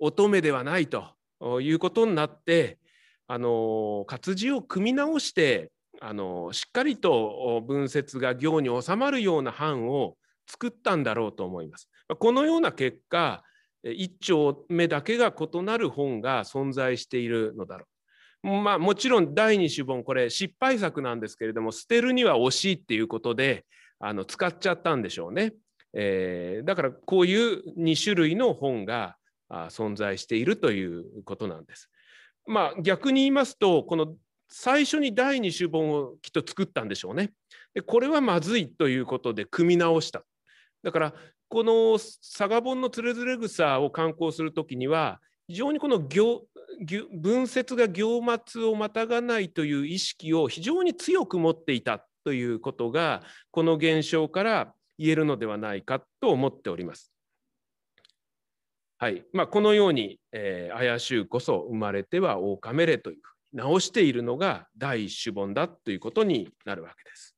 [0.00, 1.04] 乙女ではないと
[1.60, 2.78] いうことになって
[3.32, 5.70] あの活字を組み直して
[6.00, 10.16] あのしっかりと分節が行に収まるような版を
[10.48, 11.88] 作ったんだろうと思います。
[12.18, 13.44] このような結果
[13.84, 17.86] 一丁目だけが異なる本が存在しているのだろ
[18.42, 18.48] う。
[18.48, 23.64] まあ、もちろん第二種本これ失敗作なんですけれども捨てるには惜しいっていうことで
[24.00, 25.52] あの使っちゃったんでしょうね。
[25.92, 29.14] えー、だからこういう2種類の本が
[29.48, 31.88] 存在しているということなんです。
[32.50, 34.14] まあ、逆に言いますとこの
[34.48, 37.30] 最初に第二種本をきっと作ったんでしょうね。
[37.74, 40.24] でこれはまずいということで組み直した。
[40.82, 41.14] だから
[41.48, 46.42] この佐賀本のつれづれ草を観光する時には非常にこの行
[47.12, 53.22] 文節が行末をまたがないという意識を非常に強く持っていたということが
[53.52, 57.12] この現象から言えるのではないかと思っております。
[59.02, 63.16] はいまあ、このように、えー、怪しゅうこそ生まれては狼れという
[63.50, 67.34] 直しているのが第一種本だということになるわけです。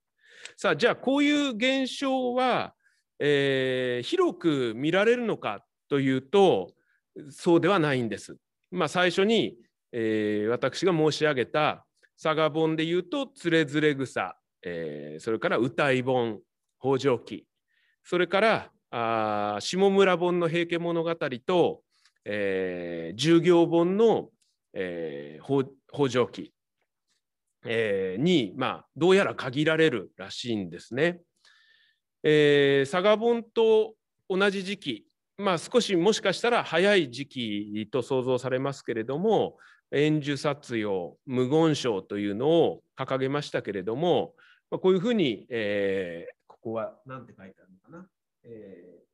[0.56, 2.74] さあじゃあこういう現象は、
[3.20, 6.72] えー、広く見られるのかというと
[7.30, 8.36] そうではないんです。
[8.72, 9.56] まあ、最初に、
[9.92, 11.86] えー、私が申し上げた
[12.20, 14.36] 佐賀本でいうと「つれづれ草」
[14.66, 16.40] えー、それから「歌い本」
[16.82, 17.46] 「北条記」
[18.02, 21.14] それからあ下村本の「平家物語」
[21.44, 21.82] と、
[22.24, 24.30] えー、従業本の、
[24.74, 26.52] えー、北条記、
[27.64, 31.20] えー、に、まあ、どうやら限られるらしいんですね。
[32.22, 33.94] えー、佐賀本と
[34.28, 35.06] 同じ時期
[35.38, 39.56] まあ、少しもしかしたら早い時期と想像されますけれども
[39.90, 44.34] 円寿殺用無言賞というのを掲げましたけれども、
[44.70, 47.71] まあ、こういうふうに、えー、ここは何て書いてある、
[48.44, 49.04] え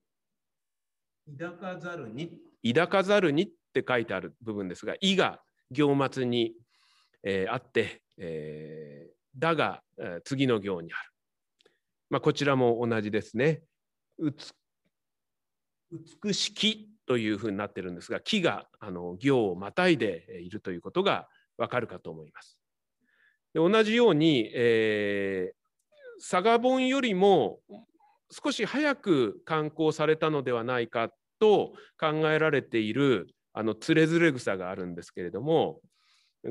[1.28, 2.32] ー、抱かざるに
[2.74, 6.54] 抱かざるにって書いてある部分ですが「い」が行末に、
[7.22, 11.10] えー、あって、えー、だが、えー、次の行にある。
[12.10, 13.62] まあ、こちらも同じですね。
[15.90, 22.58] 美しきというふうになってるんですが木があの行をまたいでいるということがわかるかと思います。
[23.54, 27.60] で同じように、えー、佐賀本よりも
[28.30, 35.80] 少し早く刊行されたのではないかと考えられているあのつれづれ草があるんですけれども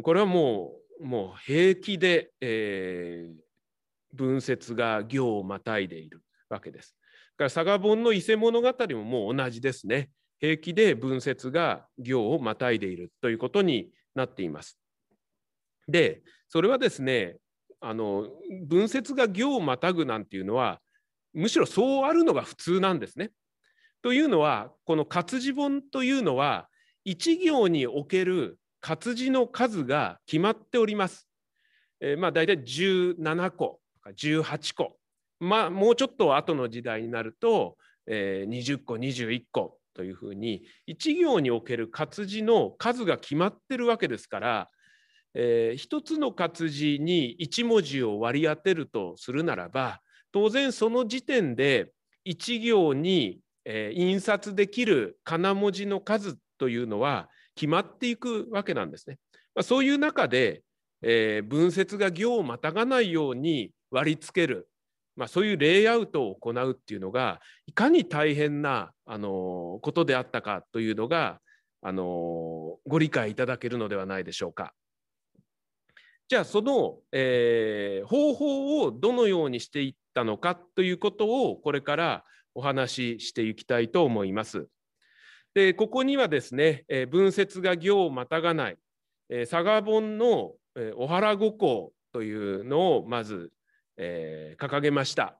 [0.04, 3.36] これはもうもう平気で、えー、
[4.14, 6.96] 文節が行をまたいでいるわけです。
[7.38, 10.10] だから佐賀本の伊勢物語ももう同じですね。
[10.40, 14.80] 平気で文節が行をまたいでいるということになっています。
[15.88, 17.38] で、それはですね、
[17.80, 18.28] あの
[18.66, 20.80] 文節が行をまたぐなんていうのは、
[21.34, 23.32] むしろそうあるのが普通なんですね。
[24.02, 26.70] というのは、この活字本というのは、
[27.04, 31.28] 一行における活字の数が決まっております。
[32.00, 34.98] えー、まあ大体17個18個
[35.40, 44.70] まあもうちょっと後の時代になると、えー、20個21個というふうに一行における活字の数が決まってるわけですから、
[45.34, 50.02] えー、一つの活字に一文字を割り当てるとするならば
[50.32, 51.92] 当然その時点で
[52.24, 59.18] 一行に、えー、印刷できる仮名文字の数というのは決まっていくわけなんですね。
[59.56, 60.64] まあ、そういう中で、
[61.02, 64.70] えー、文節が行をまたがないように割り付ける
[65.18, 71.40] まあ、そういうレイアウトを行うっていうのがいかに大変なあのことであったかというのが
[71.82, 74.74] あのご理解いただけるのではないでしょうか。
[76.30, 82.24] じゃあその、えー、方法をどのようにしていったのかということをこれから
[82.54, 84.68] お話ししていきたいと思います。
[85.54, 88.78] でここにはですね、えー、文節が行をまたがない、
[89.30, 93.52] えー、佐賀本の、えー、小原五行というのをまず
[93.98, 95.38] えー、掲げました、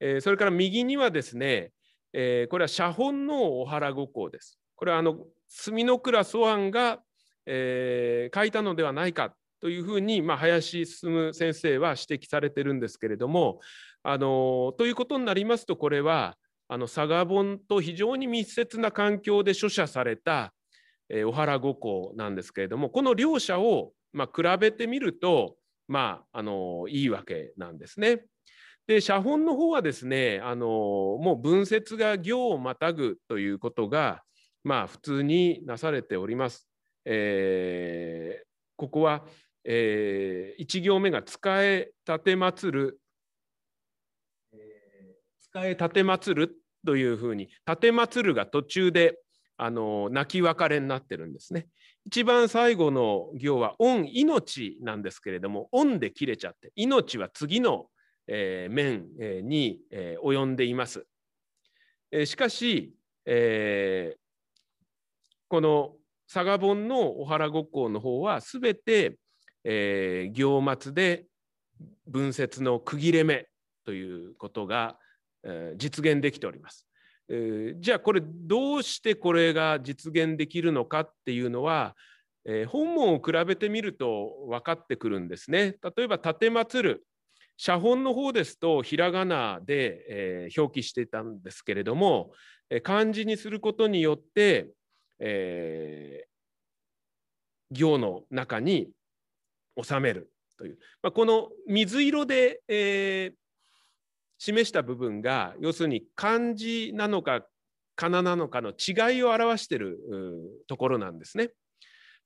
[0.00, 1.72] えー、それから右にはですね、
[2.12, 4.58] えー、これは写本の小原五行です。
[4.76, 5.16] これはあの
[5.48, 7.00] 墨の倉祖安が、
[7.50, 13.60] え書いたのではないかというふうに、まあ、林進先生は指摘されてるんですけれども
[14.02, 16.36] あのということになりますとこれは
[16.68, 20.52] あの佐賀本と非常に密接な環境で書写された、
[21.08, 25.56] え小原五行なんですけれどもこの両者を、まあ、比べてみると
[25.88, 28.20] まあ、あのいいわけなんですね。
[28.86, 34.22] で写本の方はですねあのもう文節が行をまたぐということが、
[34.64, 36.68] まあ、普通になされております。
[37.04, 38.46] えー、
[38.76, 39.24] ここは
[39.64, 43.00] えー、1行目が「使え立てまつる」
[44.52, 44.60] えー
[45.40, 46.56] 「使え立てまつる」
[46.86, 49.20] というふうに「立てまつる」が途中で
[49.56, 51.68] あの泣き別れになってるんですね。
[52.06, 57.90] 一番最後の行は「恩命」なんですけれども「恩」で切れちゃって命は次の、
[58.26, 59.10] えー、面
[59.46, 61.06] に、えー、及んでいます。
[62.10, 62.94] えー、しかし、
[63.26, 64.18] えー、
[65.48, 65.96] この
[66.32, 69.18] 佐賀本のお原国交の方は全て、
[69.70, 71.26] えー、行末で
[72.06, 73.48] 文節の区切れ目
[73.84, 74.98] ということが、
[75.44, 76.86] えー、実現できております。
[77.28, 81.94] えー、じゃあこれどうしてこれが実現できるのかっていうのは、
[82.46, 85.76] えー、本文を比べてみると分かってくるんですね。
[85.82, 87.04] 例えば「立てまつる」
[87.58, 92.32] 写本の方ですとひらがなで、えー、表記していたんですけれども、
[92.70, 94.70] え、漢字にすることによって、
[95.18, 98.92] えー、行の中に
[99.82, 103.36] 収めるという、まあ、この水色で、えー、
[104.38, 107.42] 示した部分が要するに漢字なのか
[107.96, 109.98] 仮名なのかの違いを表している
[110.68, 111.50] ところなんですね。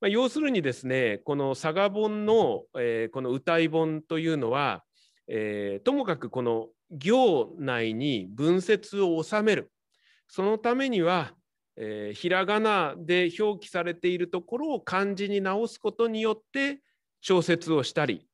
[0.00, 4.82] まあ、要するにですねこの佐賀本の、えー、この歌い本というのは、
[5.28, 9.70] えー、ともかくこの行内に文節を収める
[10.28, 11.32] そのためには
[11.76, 16.80] えー、ひらがなで表記されているところを漢字に直すことによって
[17.22, 18.26] 調節をしたり、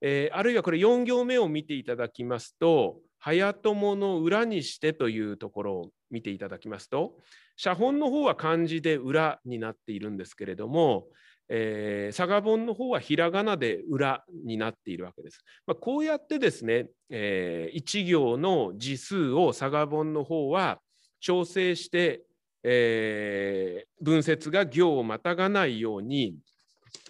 [0.00, 7.18] えー、あるいはこれ4行目を見ていただきますと「早友の裏にして」というところを見ていただきますと
[7.56, 11.08] 写本の方は漢字で裏になっているんですけれども、
[11.48, 15.44] えー、佐賀本の方はひらがなで裏になっているわけです。
[15.66, 20.80] まあ、こうやってですね、えー、1行の字数を佐賀本の方は
[21.20, 22.22] 調整して
[22.64, 26.36] えー、文節が行をまたがないように、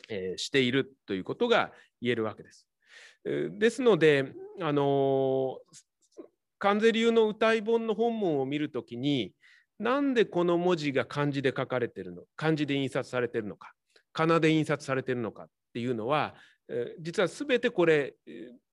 [0.08, 2.66] え、しているということが言えるわけです。
[3.24, 5.58] ですので、あの
[6.58, 9.32] 関税流の歌い本の本文を見るときに
[9.78, 13.72] なんでこの文字が漢字で書かれてるの漢字で印刷されてるのか
[14.12, 16.34] 仮名で印刷されてるのかっていうのは
[17.00, 18.14] 実は全てこれ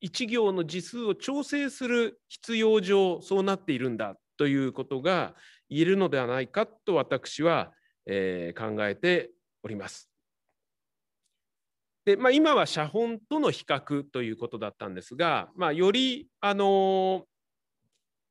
[0.01, 5.35] 一行の字数を調整する必要上そうなっているんだということが
[5.69, 7.71] 言えるのではないかと私は、
[8.05, 9.31] え、考えて
[9.63, 10.14] おります。
[12.05, 17.25] でまあ、今は写本との比較ということだったんですが、まあ、より、あの、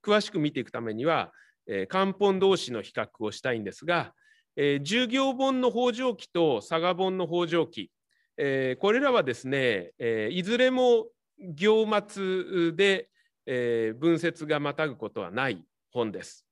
[0.04, 1.32] 詳しく見ていくためには、
[1.66, 4.14] えー、漢本同士の比較をしたいんですが、
[4.54, 7.90] えー、10行本の北条記と佐賀本の北条記、
[8.36, 11.06] えー、これらはですね、えー、いずれも
[11.38, 13.08] 行末で、
[13.46, 16.46] えー、文節がまたぐことはない本です。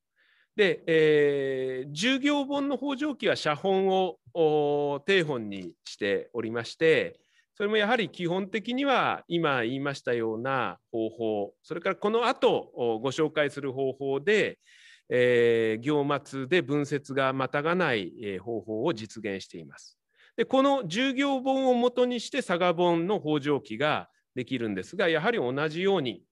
[0.57, 7.18] で、えー、10行本の北条記は写本を定本にしておりまして
[7.55, 14.59] それもやはり基本的には今言いましたような方法それからこの後ご紹介する方法で、
[15.09, 19.98] えー、行末で文節がまたがない方法を実現しています。
[20.36, 26.22] でこの10行本をもとにして佐賀本の北条記ができるんですがやはり同じように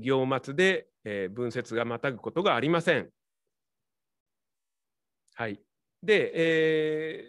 [0.00, 3.08] 行末でえ文節がまたぐことがありません。
[5.34, 5.60] はい、
[6.02, 7.24] で、え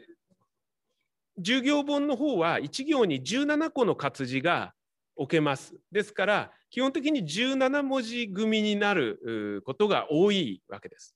[1.40, 4.74] ー、10行本の方は1行に17個の活字が
[5.16, 5.76] 置けます。
[5.92, 11.16] ですから基本的に17文字組になることが多いわけです。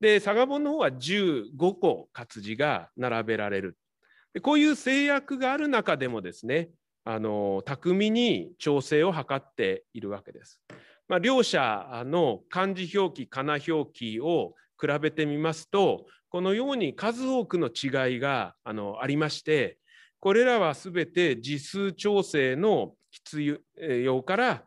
[0.00, 3.76] で佐賀本の方は15個活字が並べられる。
[4.34, 6.70] でこういう制約がある中でもですね
[7.04, 10.60] あの巧みに調整を図っているわけです。
[11.12, 19.76] まあ、両者の漢字表記仮名表記を比べてみますとこのように数多くの違いがあのありまして
[20.20, 24.62] これらは全て字数調整の必要から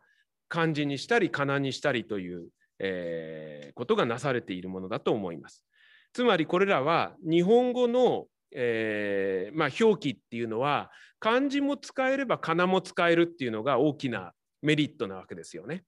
[0.48, 2.46] 漢字にしたり仮名にしたりという、
[2.78, 5.64] えー、ことがなされているものだと思います。
[6.12, 14.30] つまりこれらは日本語の、えーまあ、表記っていうのは漢字も使えれば仮名も使えるっていうのが大きな
[14.62, 15.82] メリットなわけですよね。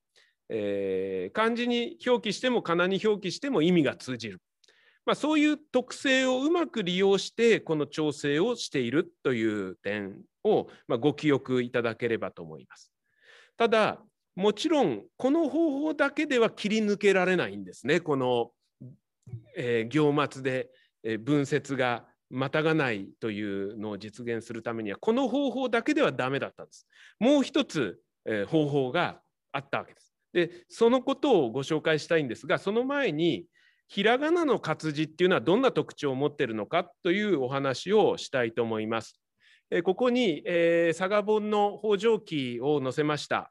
[0.48, 4.40] えー、漢字に表記しても仮名に表記しても意味が通じる、
[5.04, 12.92] まあ、そういう特性をうまく利用してこの調整をしているという点を、まあ、ご記憶いただければと思います。
[13.56, 14.00] ただ
[14.36, 18.52] もちろんこの方法だけでは切り抜けられないんですねこの、
[19.56, 20.68] えー、行末で、
[21.02, 26.86] えー、文節がまたがないというのを実現するためにはこの方法だけではダメだったんです。
[27.18, 29.20] もう一つ、えー、方法が
[29.50, 30.07] あったわけです。
[30.32, 33.46] でそのことをご紹介したいんですがその前に
[33.88, 39.18] ひらがなの活字っていうのはどんな特徴を持っているのかというお話をしたいと思います。
[39.70, 43.50] えここに、えー、佐賀本の北条記を載せました。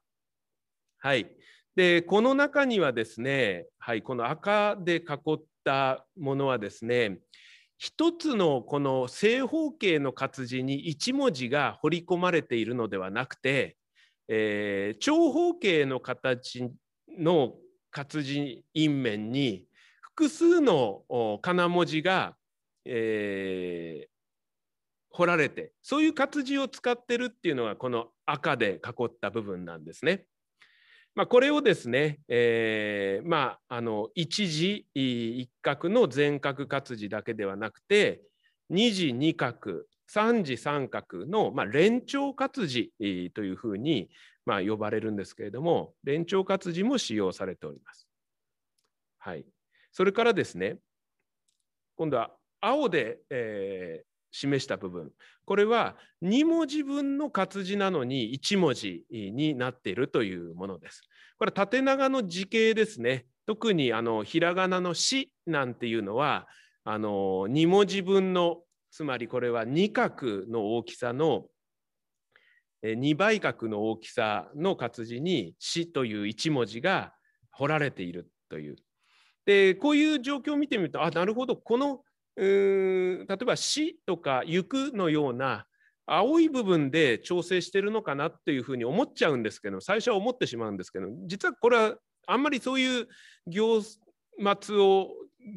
[0.99, 1.27] はい。
[1.75, 7.19] で、この中にはですね、はい、この赤で囲ったものはですね、
[7.77, 13.76] 一つのこの正方形の活字に一文字が彫り込まれているのではなくて、
[14.27, 16.69] えー、長方形の形
[17.17, 17.53] の
[17.91, 19.65] 活字印面に
[20.01, 21.03] 複数の
[21.41, 22.35] 仮名文字が、
[22.85, 24.07] えー、
[25.09, 30.25] 彫られてそういう活字を使ってるっていうのがこの赤で囲った部分なんですね。
[31.15, 38.21] まあ、これをですね、えー、まあ、あの一字一角の全角活字だけではなくて
[38.69, 44.09] 二次二角三次三角の、まあ、連長活字というふうに、
[44.45, 48.07] まあ、呼ばれるんですけれども連長活字も使用されております。
[49.19, 49.45] はい、
[49.91, 50.77] それからですね
[51.97, 52.31] 今度は
[52.61, 55.11] 青で、えー、示した部分
[55.45, 61.01] これは2文字分の活字なのに1文字になっているというものです。
[61.37, 63.25] これ縦長の字形ですね。
[63.45, 66.47] 特にあのひらがなの「し」なんていうのは
[66.83, 68.61] あの2文字分の
[68.97, 71.45] つまりこれは2角の大きさの
[72.83, 77.13] 2倍角の大きさの活字に「し」という1文字が
[77.51, 78.75] 彫られているという。
[79.45, 82.03] でこういう状況を見てみるとあなるほどこの
[82.35, 82.43] 例
[83.23, 85.67] えば「死」とか「行く」のような
[86.07, 93.07] 青い部分で調整してるのかなっていうふうに思っちゃうんですけど最初は思ってしまうんですけど実はこれはあんまりそういう
[93.45, 95.11] 行末を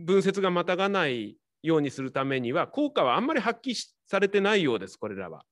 [0.04, 3.74] 文節がまたがないようにするためには効果はあんまり発揮
[4.06, 5.44] されてないようですこれらは。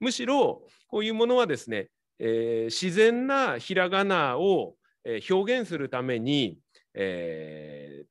[0.00, 1.88] むしろこういうものはですね、
[2.18, 4.74] えー、自然なひらがなを
[5.30, 6.58] 表現するために、
[6.94, 8.06] えー、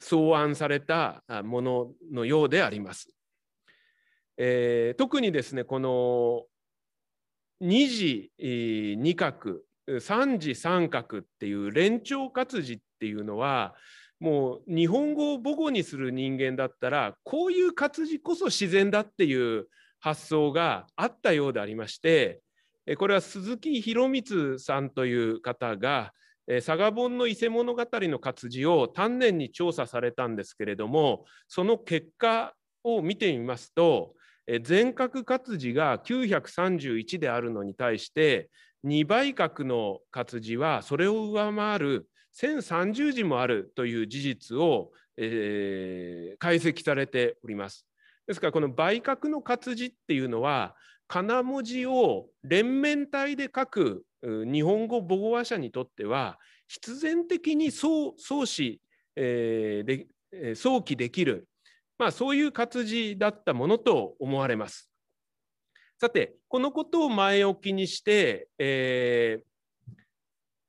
[0.00, 3.14] 草案されたもののようであります。
[4.36, 6.44] えー、特にですねこの
[7.60, 13.74] 2次2角3次3角っていう連長活字っていうのは
[14.20, 19.66] もう日本語を母語にする人間だったらこういう活字こそ自然だっていう
[20.00, 22.40] 発想があったようでありまして
[22.98, 26.12] これは鈴木博光さんという方が
[26.46, 34.14] 佐賀本の伊勢物語の活字を丹念に調査されたんですけれどもその結果を見てみますと
[34.62, 38.48] 全角活字が931であるのに対して
[38.86, 42.08] 2倍角の活字はそれを上回る
[42.40, 47.86] 1030字もあるという事実を、えー、解析されております。
[48.26, 50.76] ですからこの倍角の活字っていうのは
[51.08, 58.46] 仮名文字を連綿体で書く日本語母語話者にとっては必然的に相相思、
[59.16, 61.48] えー、で想起できる、
[61.98, 64.90] まあ、そういう活字だったものと思われます。
[66.00, 69.47] さてこのことを前置きにして、えー、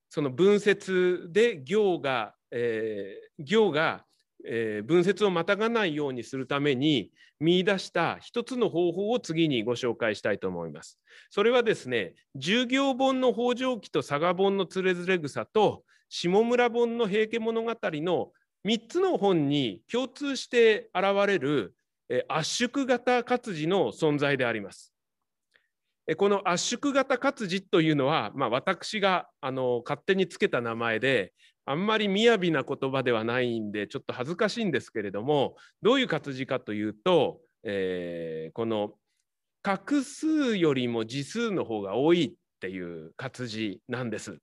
[0.10, 4.06] その文節で行が、えー、行が
[4.46, 11.00] えー、文節をまたがないようにするために見出した一つの方法を次にご紹介したいと思います。
[11.30, 18.32] それはですね、十行本の北条記と佐賀本のつれづれ草と下村本の平家物語の
[18.66, 21.76] 3つの本に共通して現れる、
[22.28, 24.94] 圧縮型活字の存在であります。
[26.16, 31.34] この圧縮型活字というのは、まあ、私があの勝手につけた名前で
[31.66, 38.94] あんまり雅な言葉ではないんでちょっと恥ずかしいんですけれどもどういう活字かというと、えー、この
[39.62, 44.40] 画数よりも字数の方が多いっていう活字なんです。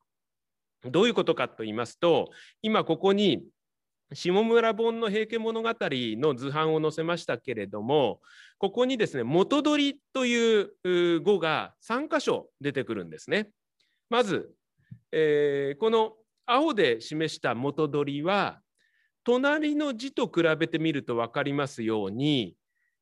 [0.85, 2.31] どういうことかと言いますと
[2.63, 3.43] 今ここに
[4.13, 8.21] 下村本の平家物語の図版を載せましたけれども
[8.59, 13.51] ここにですね元取という語が3箇所出てくるんですね。
[14.09, 14.55] まず、
[15.13, 16.15] えー、この
[16.47, 18.61] 青で示した元取は
[19.25, 22.57] 隣の字と比べてみると分かりますように、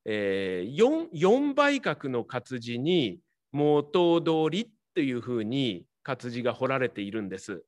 [0.06, 3.20] えー、4, 4倍角の活字に
[3.52, 7.62] 元取りというふうに活字が彫られているんです。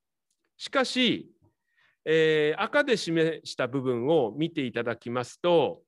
[0.57, 1.31] しかし、
[2.07, 5.83] えー、赤で示した部分を見ていただきますと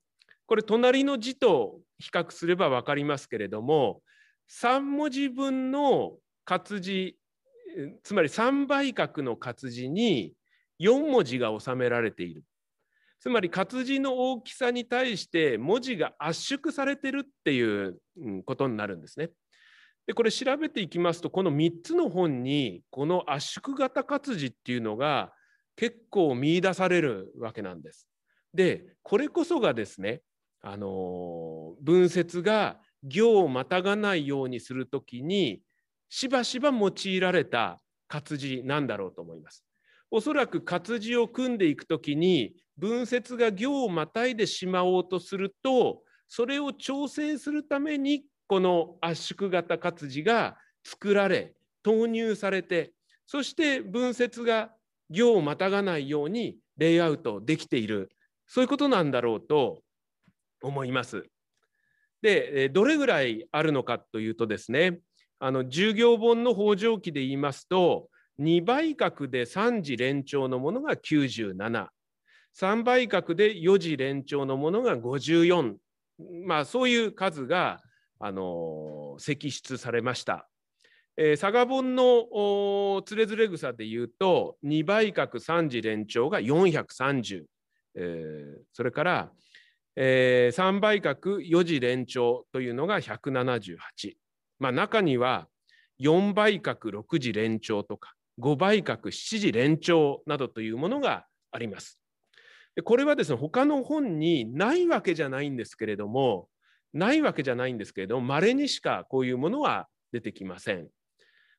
[0.46, 4.02] これ隣の字と比較すれば分かりますけれども
[4.50, 6.14] 3文字分の
[6.44, 7.16] 活字
[8.02, 10.32] つまり3倍角の活字に
[10.80, 12.44] 4文字が収められている。
[13.20, 17.96] つまり活字の大きさに対して文字が圧縮されてるっていう
[18.46, 19.30] ことになるんですね。
[20.06, 25.32] でこれ調べていきますとこの3つの本にこの圧縮型活字っていうのが
[25.78, 28.08] 結構見出されるわけなんです。
[28.52, 30.22] でこれこそがですね
[30.60, 35.62] あの文節が行をまたがないようにするときに
[36.08, 39.64] しばしば用いられた活字なんだろうと思います。
[40.10, 51.54] おそらく活字を組んでいくときに文節が行をまたいでしまおうとするとそれを調整するためにこの圧縮型活字が作られ
[51.84, 52.94] 投入されて
[53.26, 54.70] そして文節が
[55.10, 58.10] 行をまたがないようにレイアウトできている
[58.46, 59.82] そういうことなんだろうと
[60.62, 61.24] 思います。
[62.22, 65.00] でどれぐらいあるのかというとですね
[65.38, 68.08] あの10行本の北条記で言いますと
[68.40, 71.88] 2倍角で3次連長のものが97
[72.58, 75.76] 3倍角で4次連長のものが54
[76.44, 77.80] まあそういう数が
[78.18, 80.48] あの析出されました。
[81.20, 87.42] えー、佐賀本のつれづれ草でいうと2倍角3次連長が430、
[87.96, 89.32] えー、それから、
[89.96, 94.12] えー、3倍角4次連長というのが178、
[94.60, 95.48] まあ、中には
[96.00, 101.98] 4倍角6次連長とか5倍角7次連長などというものがあります。
[102.84, 106.48] これはですね他の本にないわけじゃないんですけれども
[106.92, 110.88] ないわけじゃないんですけれども稀にしかこういうものは出てきません。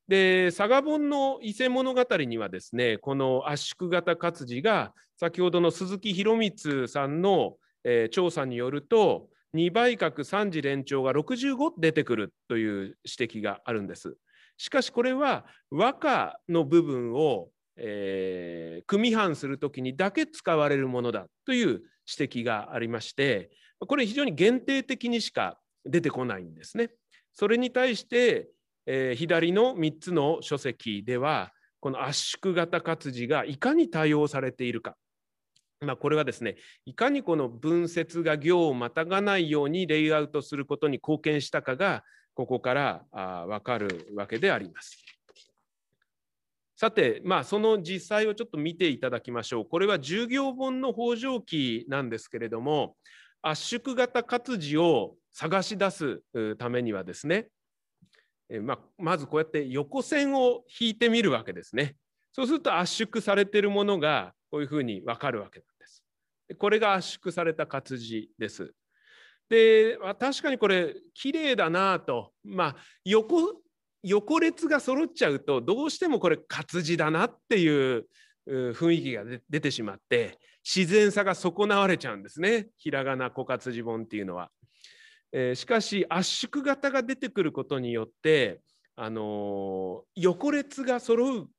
[0.10, 14.18] で佐賀本の伊勢物語にはですねこの圧縮型活字が先ほどの鈴木博光さんの、えー、調査によると2倍角3次連長が65出てくるという指摘があるんです。
[14.58, 21.84] しかしこれは和歌の部分を、えー、組版する時にだけ使われるものだという
[22.18, 26.90] 指摘がありましてこれ非常に限定的にしか出てこないんですね。
[27.32, 28.50] それに対して
[28.92, 34.96] えー、左の3つの書籍ではこの圧縮型活字がいかに対応されているか、
[35.82, 36.56] まあ、これはですね
[36.88, 45.06] いかにこの文節が行をまたがないようにレイアウトすることに貢献したかがここからあ分かるわけであります。
[46.76, 49.66] さて、まあ、その実際をちょっと見ていただきましょう。
[49.66, 52.96] これは10行本の北条記なんですけれども
[53.44, 56.24] 圧縮型活字を探し出す
[56.58, 57.50] ためにはですね
[58.62, 61.96] ま、まずこうやって横線を引いてみるわけですね。
[62.32, 66.04] そうすると圧縮されているものがこういうふうに分かるわけなんです。
[66.58, 68.74] これが圧縮された活字です。
[69.50, 73.62] で、まあ、確かにこれ綺麗だなと、まあ、横
[74.04, 78.06] 横列が揃っちゃうとどうしてもこれ活字だなっていう
[78.48, 84.50] 雰囲気が出てしまって自然さが損なわれちゃうんですねひらがな小活字本っていうのは。
[85.32, 88.62] えー、しかし圧縮型が出てくることによって、
[88.96, 91.50] あの、横列が揃う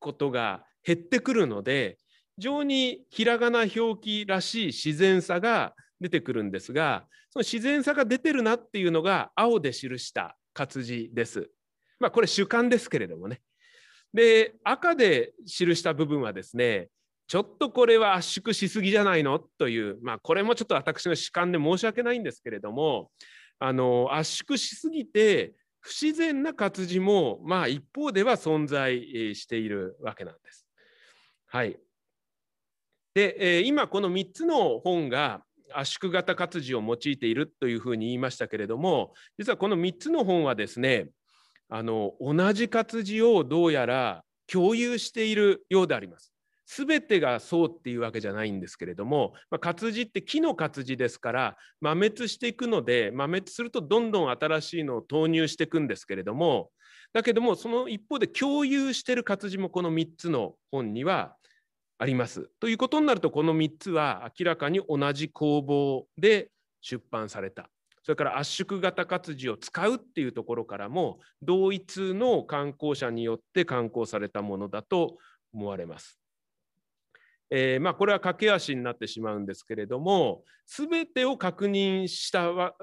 [0.00, 1.98] ことが減ってくるので
[2.36, 11.48] 非常にひらがな表記らしい自然さが出てくるんですがその自然さが出てるなっていうのが青で記した活字です。
[12.00, 13.40] まあこれ主観ですけれどもね。
[14.12, 16.88] で赤で記した部分はですね
[17.30, 19.38] ちょっとこれは圧縮しすぎじゃないの？
[19.38, 23.12] という、まあ、これもちょっと私の主観で申し訳ないんですけれども
[23.60, 30.66] あの圧縮しすぎて不自然な活字も、まあ、一方では存在しているわけなんです。
[31.46, 31.78] はい、
[33.14, 41.06] で今この3つの本が圧縮型活字を用いているというふうに言いましたけれども実はこの3つの本はですね
[41.68, 46.32] あの同じ活字をどうやら共有しているようであります。
[46.76, 56.70] 全てがそうっていうわけじゃないんですけれども、まあ、活字って木の活字ですから摩滅していくので摩滅するとどんどん新しいのを投入していくんですけれども
[57.12, 61.34] だけどもその一方で共有してる活字もこの3つの本には
[61.98, 62.48] あります。
[62.60, 66.50] ということになるとこの3つは明らかに同じ工房で
[66.80, 67.68] 出版された。
[68.04, 75.18] それから圧縮型活字を使うっていうところからも同一の刊行者によって刊行されたものだと
[75.52, 76.19] 思われます。
[77.50, 82.74] えー、まあ、これは駆け足になってしまうんですけれども全てを確認したわ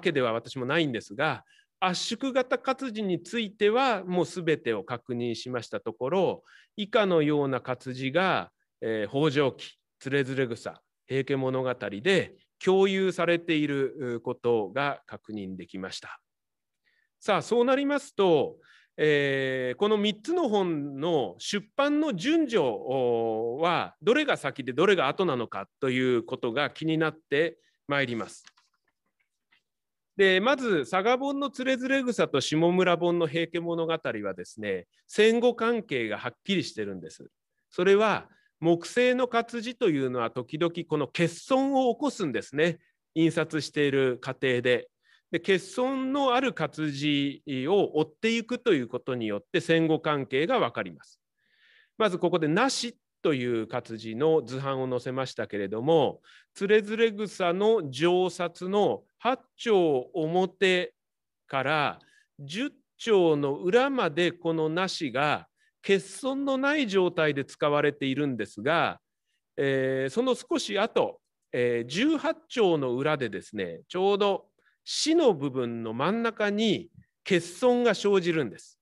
[0.00, 1.44] けでは私もないんですが
[1.80, 6.42] 圧縮型活字についてはもう全てを確認しましたところ
[6.76, 8.50] 以下のような活字が、
[8.80, 12.34] えー、北条記つれづれ草平家物語で
[12.64, 16.20] 共有されていることが確認できました。
[17.20, 18.56] さあそうなりますと
[18.96, 28.44] えー、この3つの本の出版の順序はどれが先でどれが後なのかということが気になってまいります。
[30.16, 37.28] でまず佐賀本のつれづれ草と下村本の平家物語はですね戦後関係がはっきりしてるんです。
[37.70, 38.28] それは
[38.60, 42.78] 木製の活字というのは時々この欠損を起こすんですね
[43.16, 44.88] 印刷している過程で。
[45.34, 51.20] で欠損のある活字を追っていくということによって戦後関係が分かります。
[51.98, 56.20] まずここで「なし」という活字の図版を載せましたけれども
[56.52, 60.94] つれづれ草の上札の8丁表
[61.48, 61.98] から
[62.40, 65.48] 10丁の裏までこのなしが
[65.82, 69.00] 欠損のない状態で使われているんですが、
[69.56, 71.20] えー、その少し後、
[71.50, 74.46] えー、18丁の裏でですねちょうど
[74.84, 76.90] 死の部分の真ん中に
[77.24, 78.78] 欠損が生じるんです。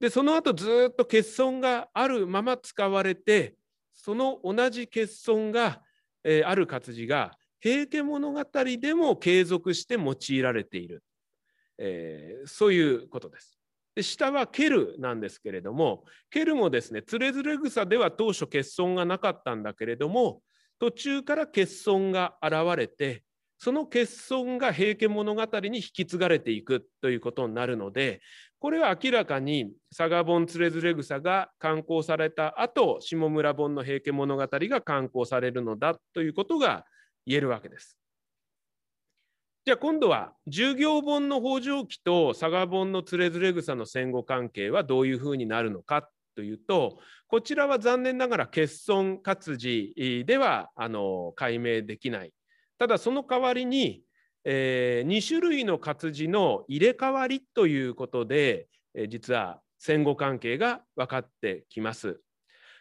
[0.00, 3.56] でその後ずっと欠損があるまま使われて
[3.94, 5.82] その同じ欠損が、
[6.24, 8.44] えー、ある活字が「平家物語」
[8.78, 11.02] でも継続して用いられている、
[11.78, 13.58] えー、そういうことです。
[13.94, 20.42] で下はケルなんですけれどもケルもですねつれづれ草では当初欠損がなかったんだけれども
[20.80, 23.22] 途中から欠損が現れて
[23.64, 28.20] その欠損が平家物語に引き継がれていくということになるので
[28.58, 36.84] これは明らかに佐賀本つれづれ草が刊行された後下村本の平家物語が刊行されるのだということが
[37.24, 37.96] 言えるわけです。
[39.64, 46.06] じゃあ今度は従業本の北条記と佐賀本のつれづれ草の戦後関係はどういうふうになるのか
[46.36, 46.98] というと
[47.28, 49.94] こちらは残念ながら欠損活字
[50.26, 52.32] ではあの解明できない
[52.78, 54.02] ただその代わりに、
[54.44, 62.20] えー、2種類の活字の入れ替わりということで、えー、実は戦後関係が分かってきます。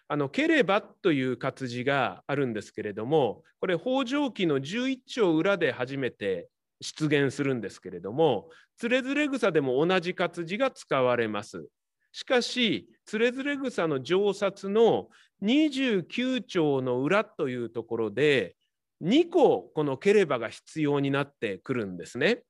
[0.08, 6.50] あのければという活字があるんですけれどもこれ北条記の11丁裏で初めて
[6.82, 11.68] 出現するんですけれどもつれづれ草でも同じ活字が使われます。
[12.12, 15.08] しかしつれづれ草の上札の
[15.42, 18.56] 29丁の裏というところで
[19.04, 22.44] 2個このケレバが必要になってくるんですね。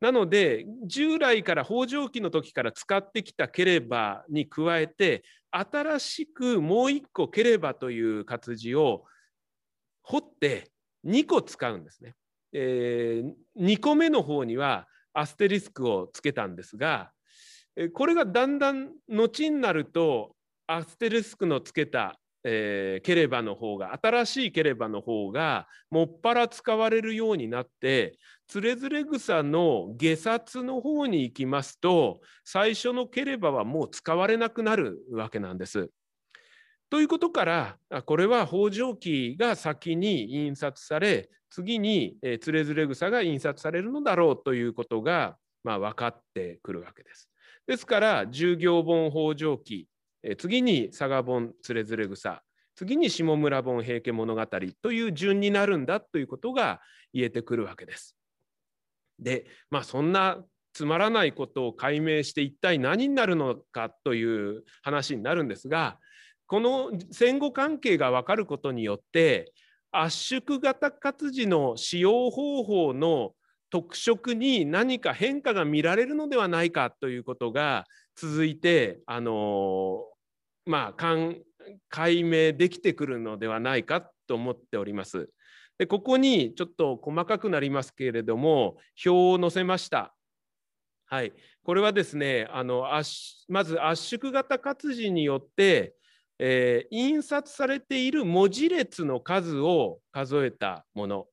[0.00, 9.04] なので従来から北条記の時から使ってきたケレバに加えて新しくもう1個ケレバという活字を
[10.02, 10.70] 彫って
[11.06, 12.14] 2個使うんですね。
[12.52, 17.10] えー、2個目の方にはアステリスクをつけたんですが
[17.92, 20.34] これがだんだん後になると
[20.66, 35.90] アステリスクのつけたえー、ケレバの方が新しいケレバの方がもっぱら使われるようになってつれづれ草の下札の方に行きますと最初のケレバはもう使われなくなるわけなんです。
[36.88, 47.28] ということからこれは北条記が先に印刷され次につれづれ草が印刷されるのだろうということが、まあ、分かってくるわけです。
[47.66, 49.88] ですから従業本北条記
[50.28, 52.42] え次に佐賀本つれづれ草
[52.74, 54.46] 次に下村本平家物語
[54.82, 56.80] という順になるんだということが
[57.14, 58.16] 言えてくるわけです。
[59.18, 65.98] でまあそんなつまらないことを解明して一体何になるのかという話になるんですが
[66.46, 69.54] この戦後関係が分かることによって
[69.90, 73.30] 圧縮型活字の使用方法の
[73.70, 80.04] 特色に何か変化が見られるのではないかということが続いてあの
[80.66, 81.16] まあ、
[81.88, 85.30] 解明できてくるのではないかと思っております。
[85.78, 90.14] でここにちょっと細かくなりますけれども表を載せました。
[91.08, 92.86] はい、これはですねあの
[93.48, 95.94] まず圧縮型活字によって、
[96.38, 101.26] えー、印刷されている文字列の数を数えたもの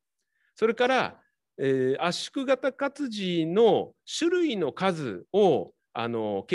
[0.56, 1.20] それから、
[1.58, 6.46] えー、圧縮型活字の種類の数をあの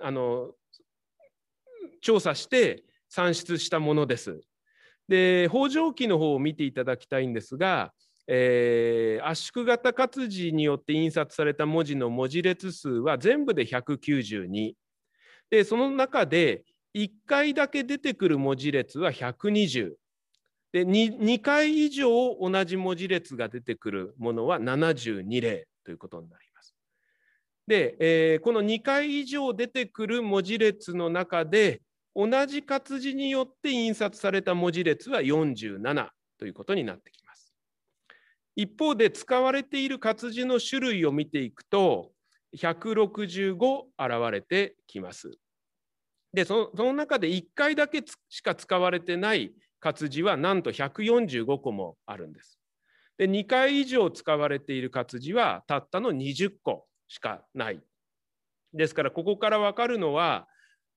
[0.00, 0.50] あの
[2.06, 4.40] 調査して算出したものです。
[5.08, 7.92] で北条記の方を見ていただきたいんですが、
[8.28, 14.74] えー、圧縮型活字によって印刷された文字の文字列数は全部で192
[15.50, 16.62] でその中で
[16.94, 19.94] 1回だけ出てくる文字列は120
[20.72, 22.08] で 2, 2回以上
[22.40, 26.76] 同じ文字列が出てくるものは72例ということになります。
[27.66, 31.80] で、えー、この2回以上出てくる文字列の中で
[32.16, 36.08] 同じ活字によって印刷された文字列は47
[36.38, 37.52] ということになってきます。
[38.56, 42.10] 一方で使われている活字の種類を見ていくと
[42.56, 45.30] 165現れてきます。
[46.32, 52.58] でその中で1回だけしか使われてない活字はなんと145個もあるんです。
[53.18, 57.80] で2回以上使われている活字はたったの20個しかない。
[58.72, 60.48] ですからここから分かるのは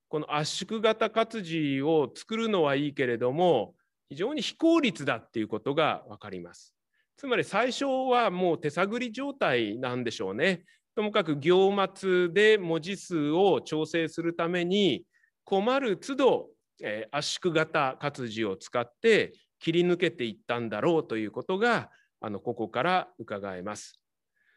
[0.10, 3.76] この圧縮型活字を作るのはいいけれども
[4.10, 6.74] 非常に非効率だっていうことが分かります。
[7.16, 10.64] つまり最初はもう手探り状態なんでしょうね。
[10.96, 15.06] ともかく行末で文字数を調整するために
[15.44, 16.50] 困る都度、
[16.82, 21.90] えー、圧縮型活字を使って切り抜けていったんだろうということが
[22.20, 24.00] あのここから伺えます。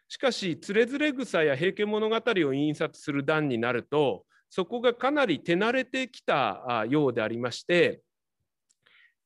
[0.09, 8.03] しかし、つれづれ草や平家物語を印刷する段になると、そこがかなり手慣れてきたようでありまして、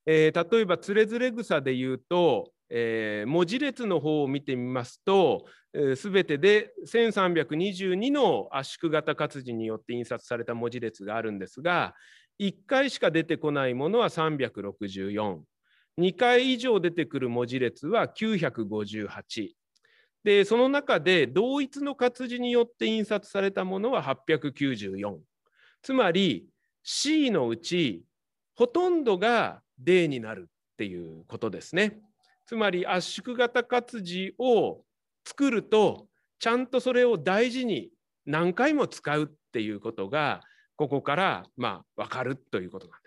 [0.05, 5.43] えー、例えばつれづれ草で言うと、えー、文字列の方を見てみますと、
[5.97, 11.93] す、え、べ、てで1322の圧縮型活字によって印刷された文字列があるんですが、
[12.39, 15.41] 1回しか出てこないものは364、
[15.99, 19.56] 2回以上出てくる文字列は958、
[20.27, 25.15] でその中で同一の活字によって印刷されたものは894
[25.81, 26.45] つまり
[26.83, 28.03] C のうち
[28.53, 32.01] ほとんどが D になるっていうことですね。
[32.45, 34.81] つまり圧縮型活字を
[35.25, 36.07] 作ると
[36.39, 37.89] ちゃんとそれを大事に
[38.25, 40.41] 何回も使うっていうことが
[40.75, 43.06] ここからまあ分かるということなんで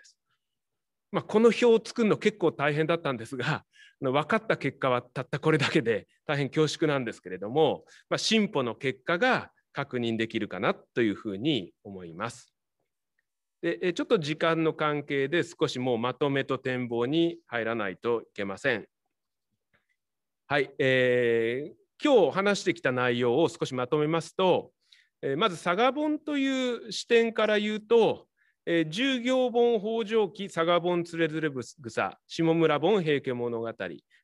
[1.11, 3.65] まあ、この表を作るの結構大変だったんですが
[3.99, 12.53] 分かった結果はたったこれだけで大変恐縮なんですけれども、まあ、進歩の結果が確認できるかなというふうに思います。
[13.61, 18.87] でちょっと時間の関係で少しもうまとめと展望に入らないといけません。
[20.47, 24.71] はい、えー、今日話してきた内容を少しまとめますと、
[25.21, 28.25] え、まず佐賀本という視点から言うと、
[28.73, 33.73] えー、十行本北条記佐賀本つれづれ草下村本平家物語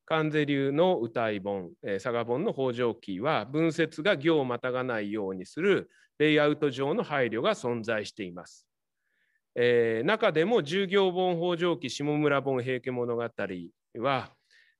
[0.05, 8.65] 関税流の歌い本、えー、佐賀本の北条記は文節が行をまたがないようにするレイアウト上の配慮が存在しています。
[9.53, 13.29] えー、中でも十行本北条記下村本平家物語
[13.97, 14.31] は、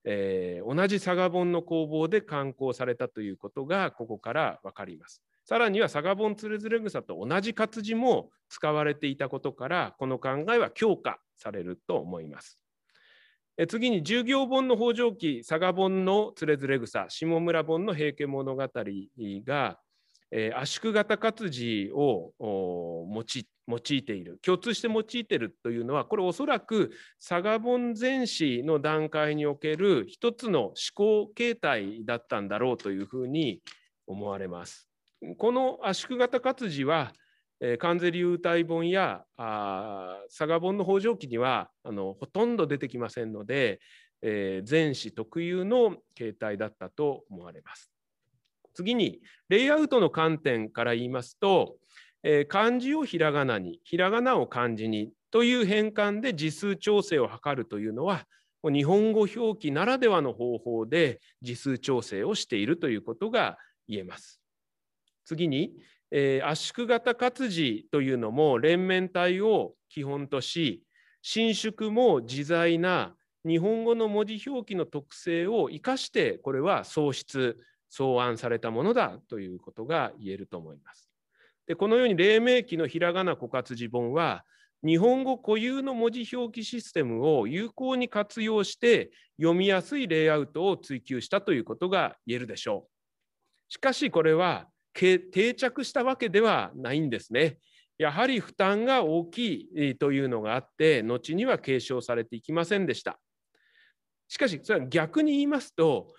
[0.06, 5.22] えー、同じ佐賀本の工房で刊行されたということがここから分かります。
[5.48, 12.60] さらには佐賀本つれづれ草と同じ活字も使われていたことからこの考えは強化されると思います。
[13.70, 19.80] 次に十行本の北条記佐賀本のつれづれ草下村本の平家物語が、
[20.32, 26.92] えー、圧縮型活字を用いている共通して用いているというのはこれおそらく
[27.26, 33.62] 佐賀本全史の段階における一つの思考形態だったんだろうというふうに
[34.08, 34.87] 思われます。
[35.38, 37.12] この圧縮型活字は、
[37.60, 43.80] えー、関税流体本やあ佐賀本の北条記にはあのほとんど出てきませんので、
[44.22, 47.92] えー、前史特有の形態だったと思われます。
[48.74, 51.78] 次にレイアウトの観点から言いますと、
[52.22, 58.26] えー、漢字をひらがなにひらがなを漢字にという変換で字数調整を図るというのは
[58.64, 63.58] 日本語表記ならではの方法で字数調整をしているということが
[63.88, 64.37] 言えます。
[65.28, 65.74] 次に、
[66.10, 70.84] えー、圧縮型活字というのも連綿体を基本とし
[71.22, 73.14] 伸縮も自在な
[73.46, 77.58] 日本語の文字表記の特性を生かしてこれは創出
[77.90, 81.10] 草案されたものだということが言えると思います。
[81.68, 84.46] でこのように黎明期のひらがな枯渇字本は
[84.86, 93.74] 日本語固有の文字表記システムを有効に活用して読みやすいレイアウトを追求したということが言えるでしょう。
[93.74, 94.68] しかしこれは
[94.98, 97.60] 定着したわけではないんですね。
[97.98, 103.20] やはり負担が大きいというのがあって後には継承されていきませんでした。
[104.28, 106.14] しかしそれは逆に言いますと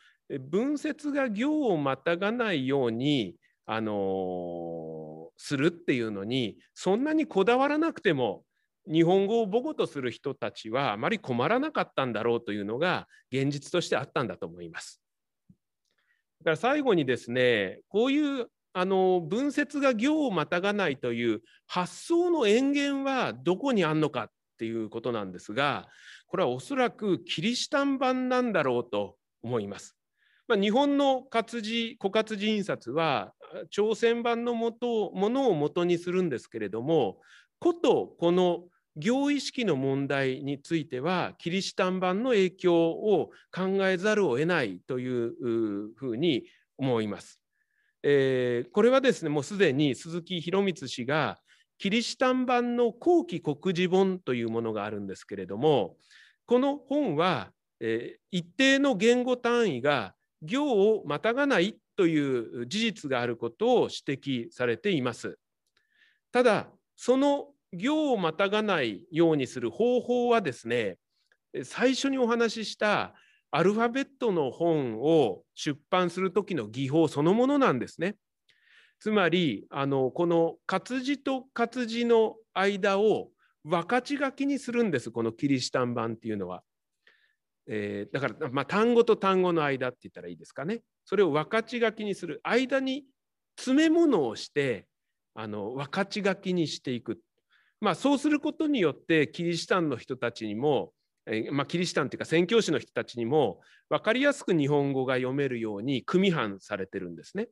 [0.50, 3.36] 文節が行をまたがないように
[3.66, 8.44] あのするっていうのにそんなにこだわらなくても
[8.90, 15.02] 日本語を母語とする人たちはあまり困らなかったんだろうというのが現実としてあったんだと思います。
[16.40, 18.46] だから最後にですねこういう
[18.78, 25.88] あの文節が行をまたがないという発想の塩源はどこにあんのかっていうことなんですが
[26.28, 29.96] これはおそらくキリシタン版なんだろうと思います。
[30.46, 33.34] まあ、日本の活字古活字印刷は
[33.70, 37.18] 朝鮮版のもとものを元にするんですけれども
[37.58, 38.60] ことこの
[38.94, 45.32] 行意識の問題についてはキリシタン版の影響を考えざるを得ないという
[45.96, 46.44] ふうに
[46.78, 47.40] 思います。
[48.02, 51.38] えー、これはですねもうすでに鈴木博光氏が
[51.78, 55.96] キリシタン版の後期国字本というものがあるんですけれども
[56.46, 57.50] この本は、
[57.80, 65.36] えー、一定の言語単位が行をまたがないという事実があることを指摘されています。
[66.30, 70.96] ただその行をまたがないようにする方法はですね
[71.64, 73.14] 最初にお話しした
[73.50, 78.16] アルファベットの本を出版する時の技法そのものなんですね。
[79.00, 83.30] つまりあのこの活字と活字の間を
[83.64, 86.62] 分かち書きにするんですこのキリシタン版っていうのは。
[87.70, 90.80] えー、だから、まあ、単語と単語の間って言ったらいいですかね。
[91.04, 93.04] それを分かち書きにする間に
[93.56, 94.86] 詰め物をして
[95.34, 97.20] あの分かち書きにしていく。
[97.80, 100.92] まあ、そうすることによってキリシタンの人たちにも、
[101.30, 107.48] え、まあ、キリシタンっていうか宣教師の人たちにも分かりやすく日本語が読めるように組版されてるんですね。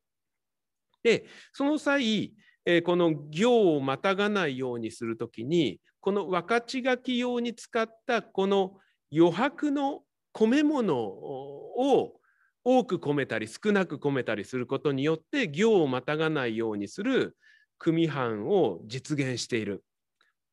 [1.02, 2.34] でその際、
[2.64, 8.78] え、この行をまたがないようにするときにこの分かち書き用に使ったこの
[9.12, 10.02] 余白の
[10.34, 12.20] 込め物を
[12.64, 17.36] 多く込めたり少なく込めたりすることによって行をまたがないようにする
[17.78, 19.84] 組版を実現している。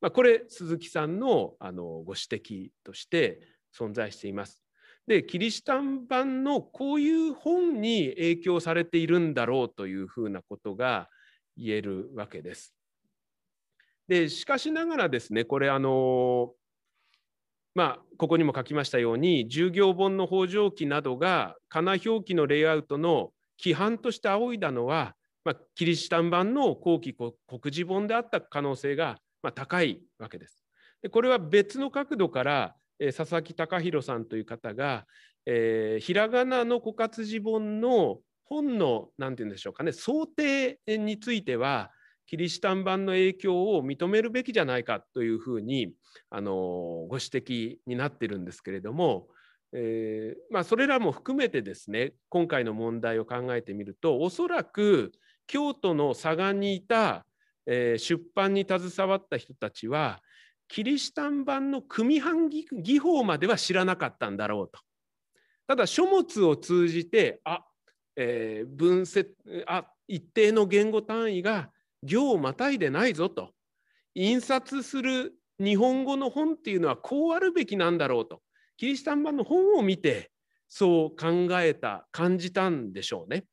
[0.04, 3.40] まあ、これ鈴木さんのあのご指摘として
[3.74, 4.60] 存在しています。
[5.06, 11.08] でキリシタン版のこういう本に影響されているんだろうというふうなことが
[11.56, 12.74] 言えるわけです。
[14.06, 16.52] でしかしながらですねこれあの
[17.74, 25.14] まあここにも書きましたように従業本の北条記などが仮名表記のレイアウトの規範として仰いだのは、
[25.46, 27.32] まあ、キリシタン版の後期国
[27.70, 30.64] 字本であった可能性が、まあ、高いわけです。
[31.02, 35.06] でこれは別の角度からえ佐々木隆弘さんという方が、
[35.46, 41.90] えー、ひらがなの枯渇字本の本の何て言うんでしょうかね想定については
[42.26, 45.92] キリシタン版の影響を認めるべきじゃないかというふうに
[46.30, 46.52] あの
[47.08, 49.26] ご指摘になってるんですけれども、
[49.72, 55.12] えー、まあ、それらも含めてですね今回の問題を考えてみるとおそらく
[55.46, 57.26] 京都の左岸にいた、
[57.66, 60.20] えー、出版に携わった人たちは
[60.68, 64.80] キリシタン版の組版技法までは知らなかったんだろうと。
[65.66, 67.64] ただ書物を通じてあ、
[68.16, 69.34] えー、分節
[69.66, 71.70] あ一定の言語単位が
[72.02, 73.50] 行をまたいでないぞと
[74.14, 78.42] 印刷する日本語の本っていうのはこうあるべきなんだろうと
[78.76, 80.30] キリシタン版の本を見て
[80.68, 83.44] そう考えた感じたんでしょうね。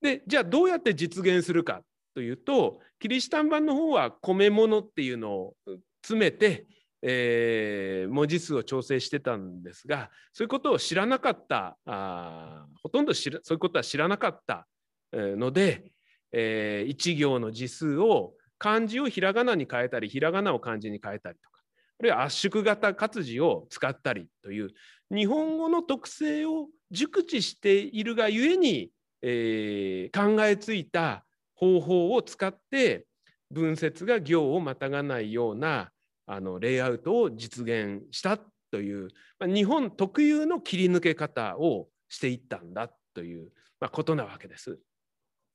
[0.00, 1.82] でじゃあどうやって実現するか
[2.14, 5.54] というとキリシタン版の方は米物っていうのを
[6.02, 6.66] 詰めて、
[7.02, 14.66] えー、文字数を調整してたんですがそういうことを知らなかったあほとんどそういうことは知らなかった
[15.12, 15.92] ので、
[16.32, 21.60] えー、一行の字数を漢字をひらがなに変えたりひらがなを漢字に変えたりとか
[22.00, 24.70] あるいは圧縮型活字を使ったりという
[25.14, 28.90] 日本語の特性を熟知しているがゆえに、
[29.22, 31.24] えー、考えついた
[31.62, 33.06] 方法を使って
[33.52, 35.90] 文節が行をまたがないような
[36.26, 38.36] あのレイアウトを実現した
[38.72, 44.80] という、まあ、日本特有の切り抜け方をしていったんだという、まあ、ことなわけです。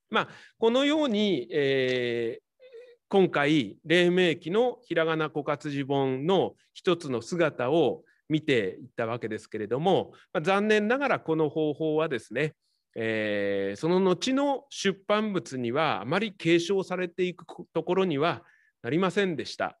[0.08, 0.28] まあ、
[0.58, 2.62] このように、えー、
[3.10, 12.54] 今回黎明期のひらがな枯渇字本の一つの姿を見ていったわけですけれども、まあ、残念ながらこの方法はですね
[13.00, 18.42] えー、その後の出版物にはあまり継承されていくところには
[18.82, 19.78] なりませんでした。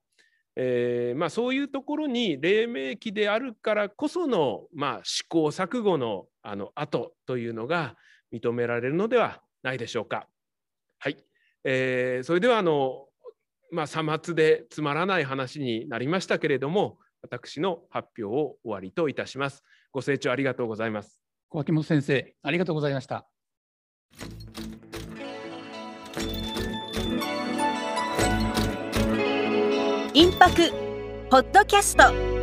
[0.54, 7.96] えーまあ、そういうところに黎明期であるからこその、まあ、試行錯誤のあの後というのが
[8.32, 10.28] 認められるのではないでしょうか。
[11.00, 11.16] はい、
[11.64, 13.06] えー、それではあの、
[13.72, 19.64] まあ、さ末でつまらない話になりましたけれども私の発表を終わりといたします。
[19.90, 21.27] ご清聴ありがとうございます。
[21.50, 23.26] 小脇本先生、ありがとうございました。
[30.12, 30.70] インパク
[31.30, 32.37] ポッドキャスト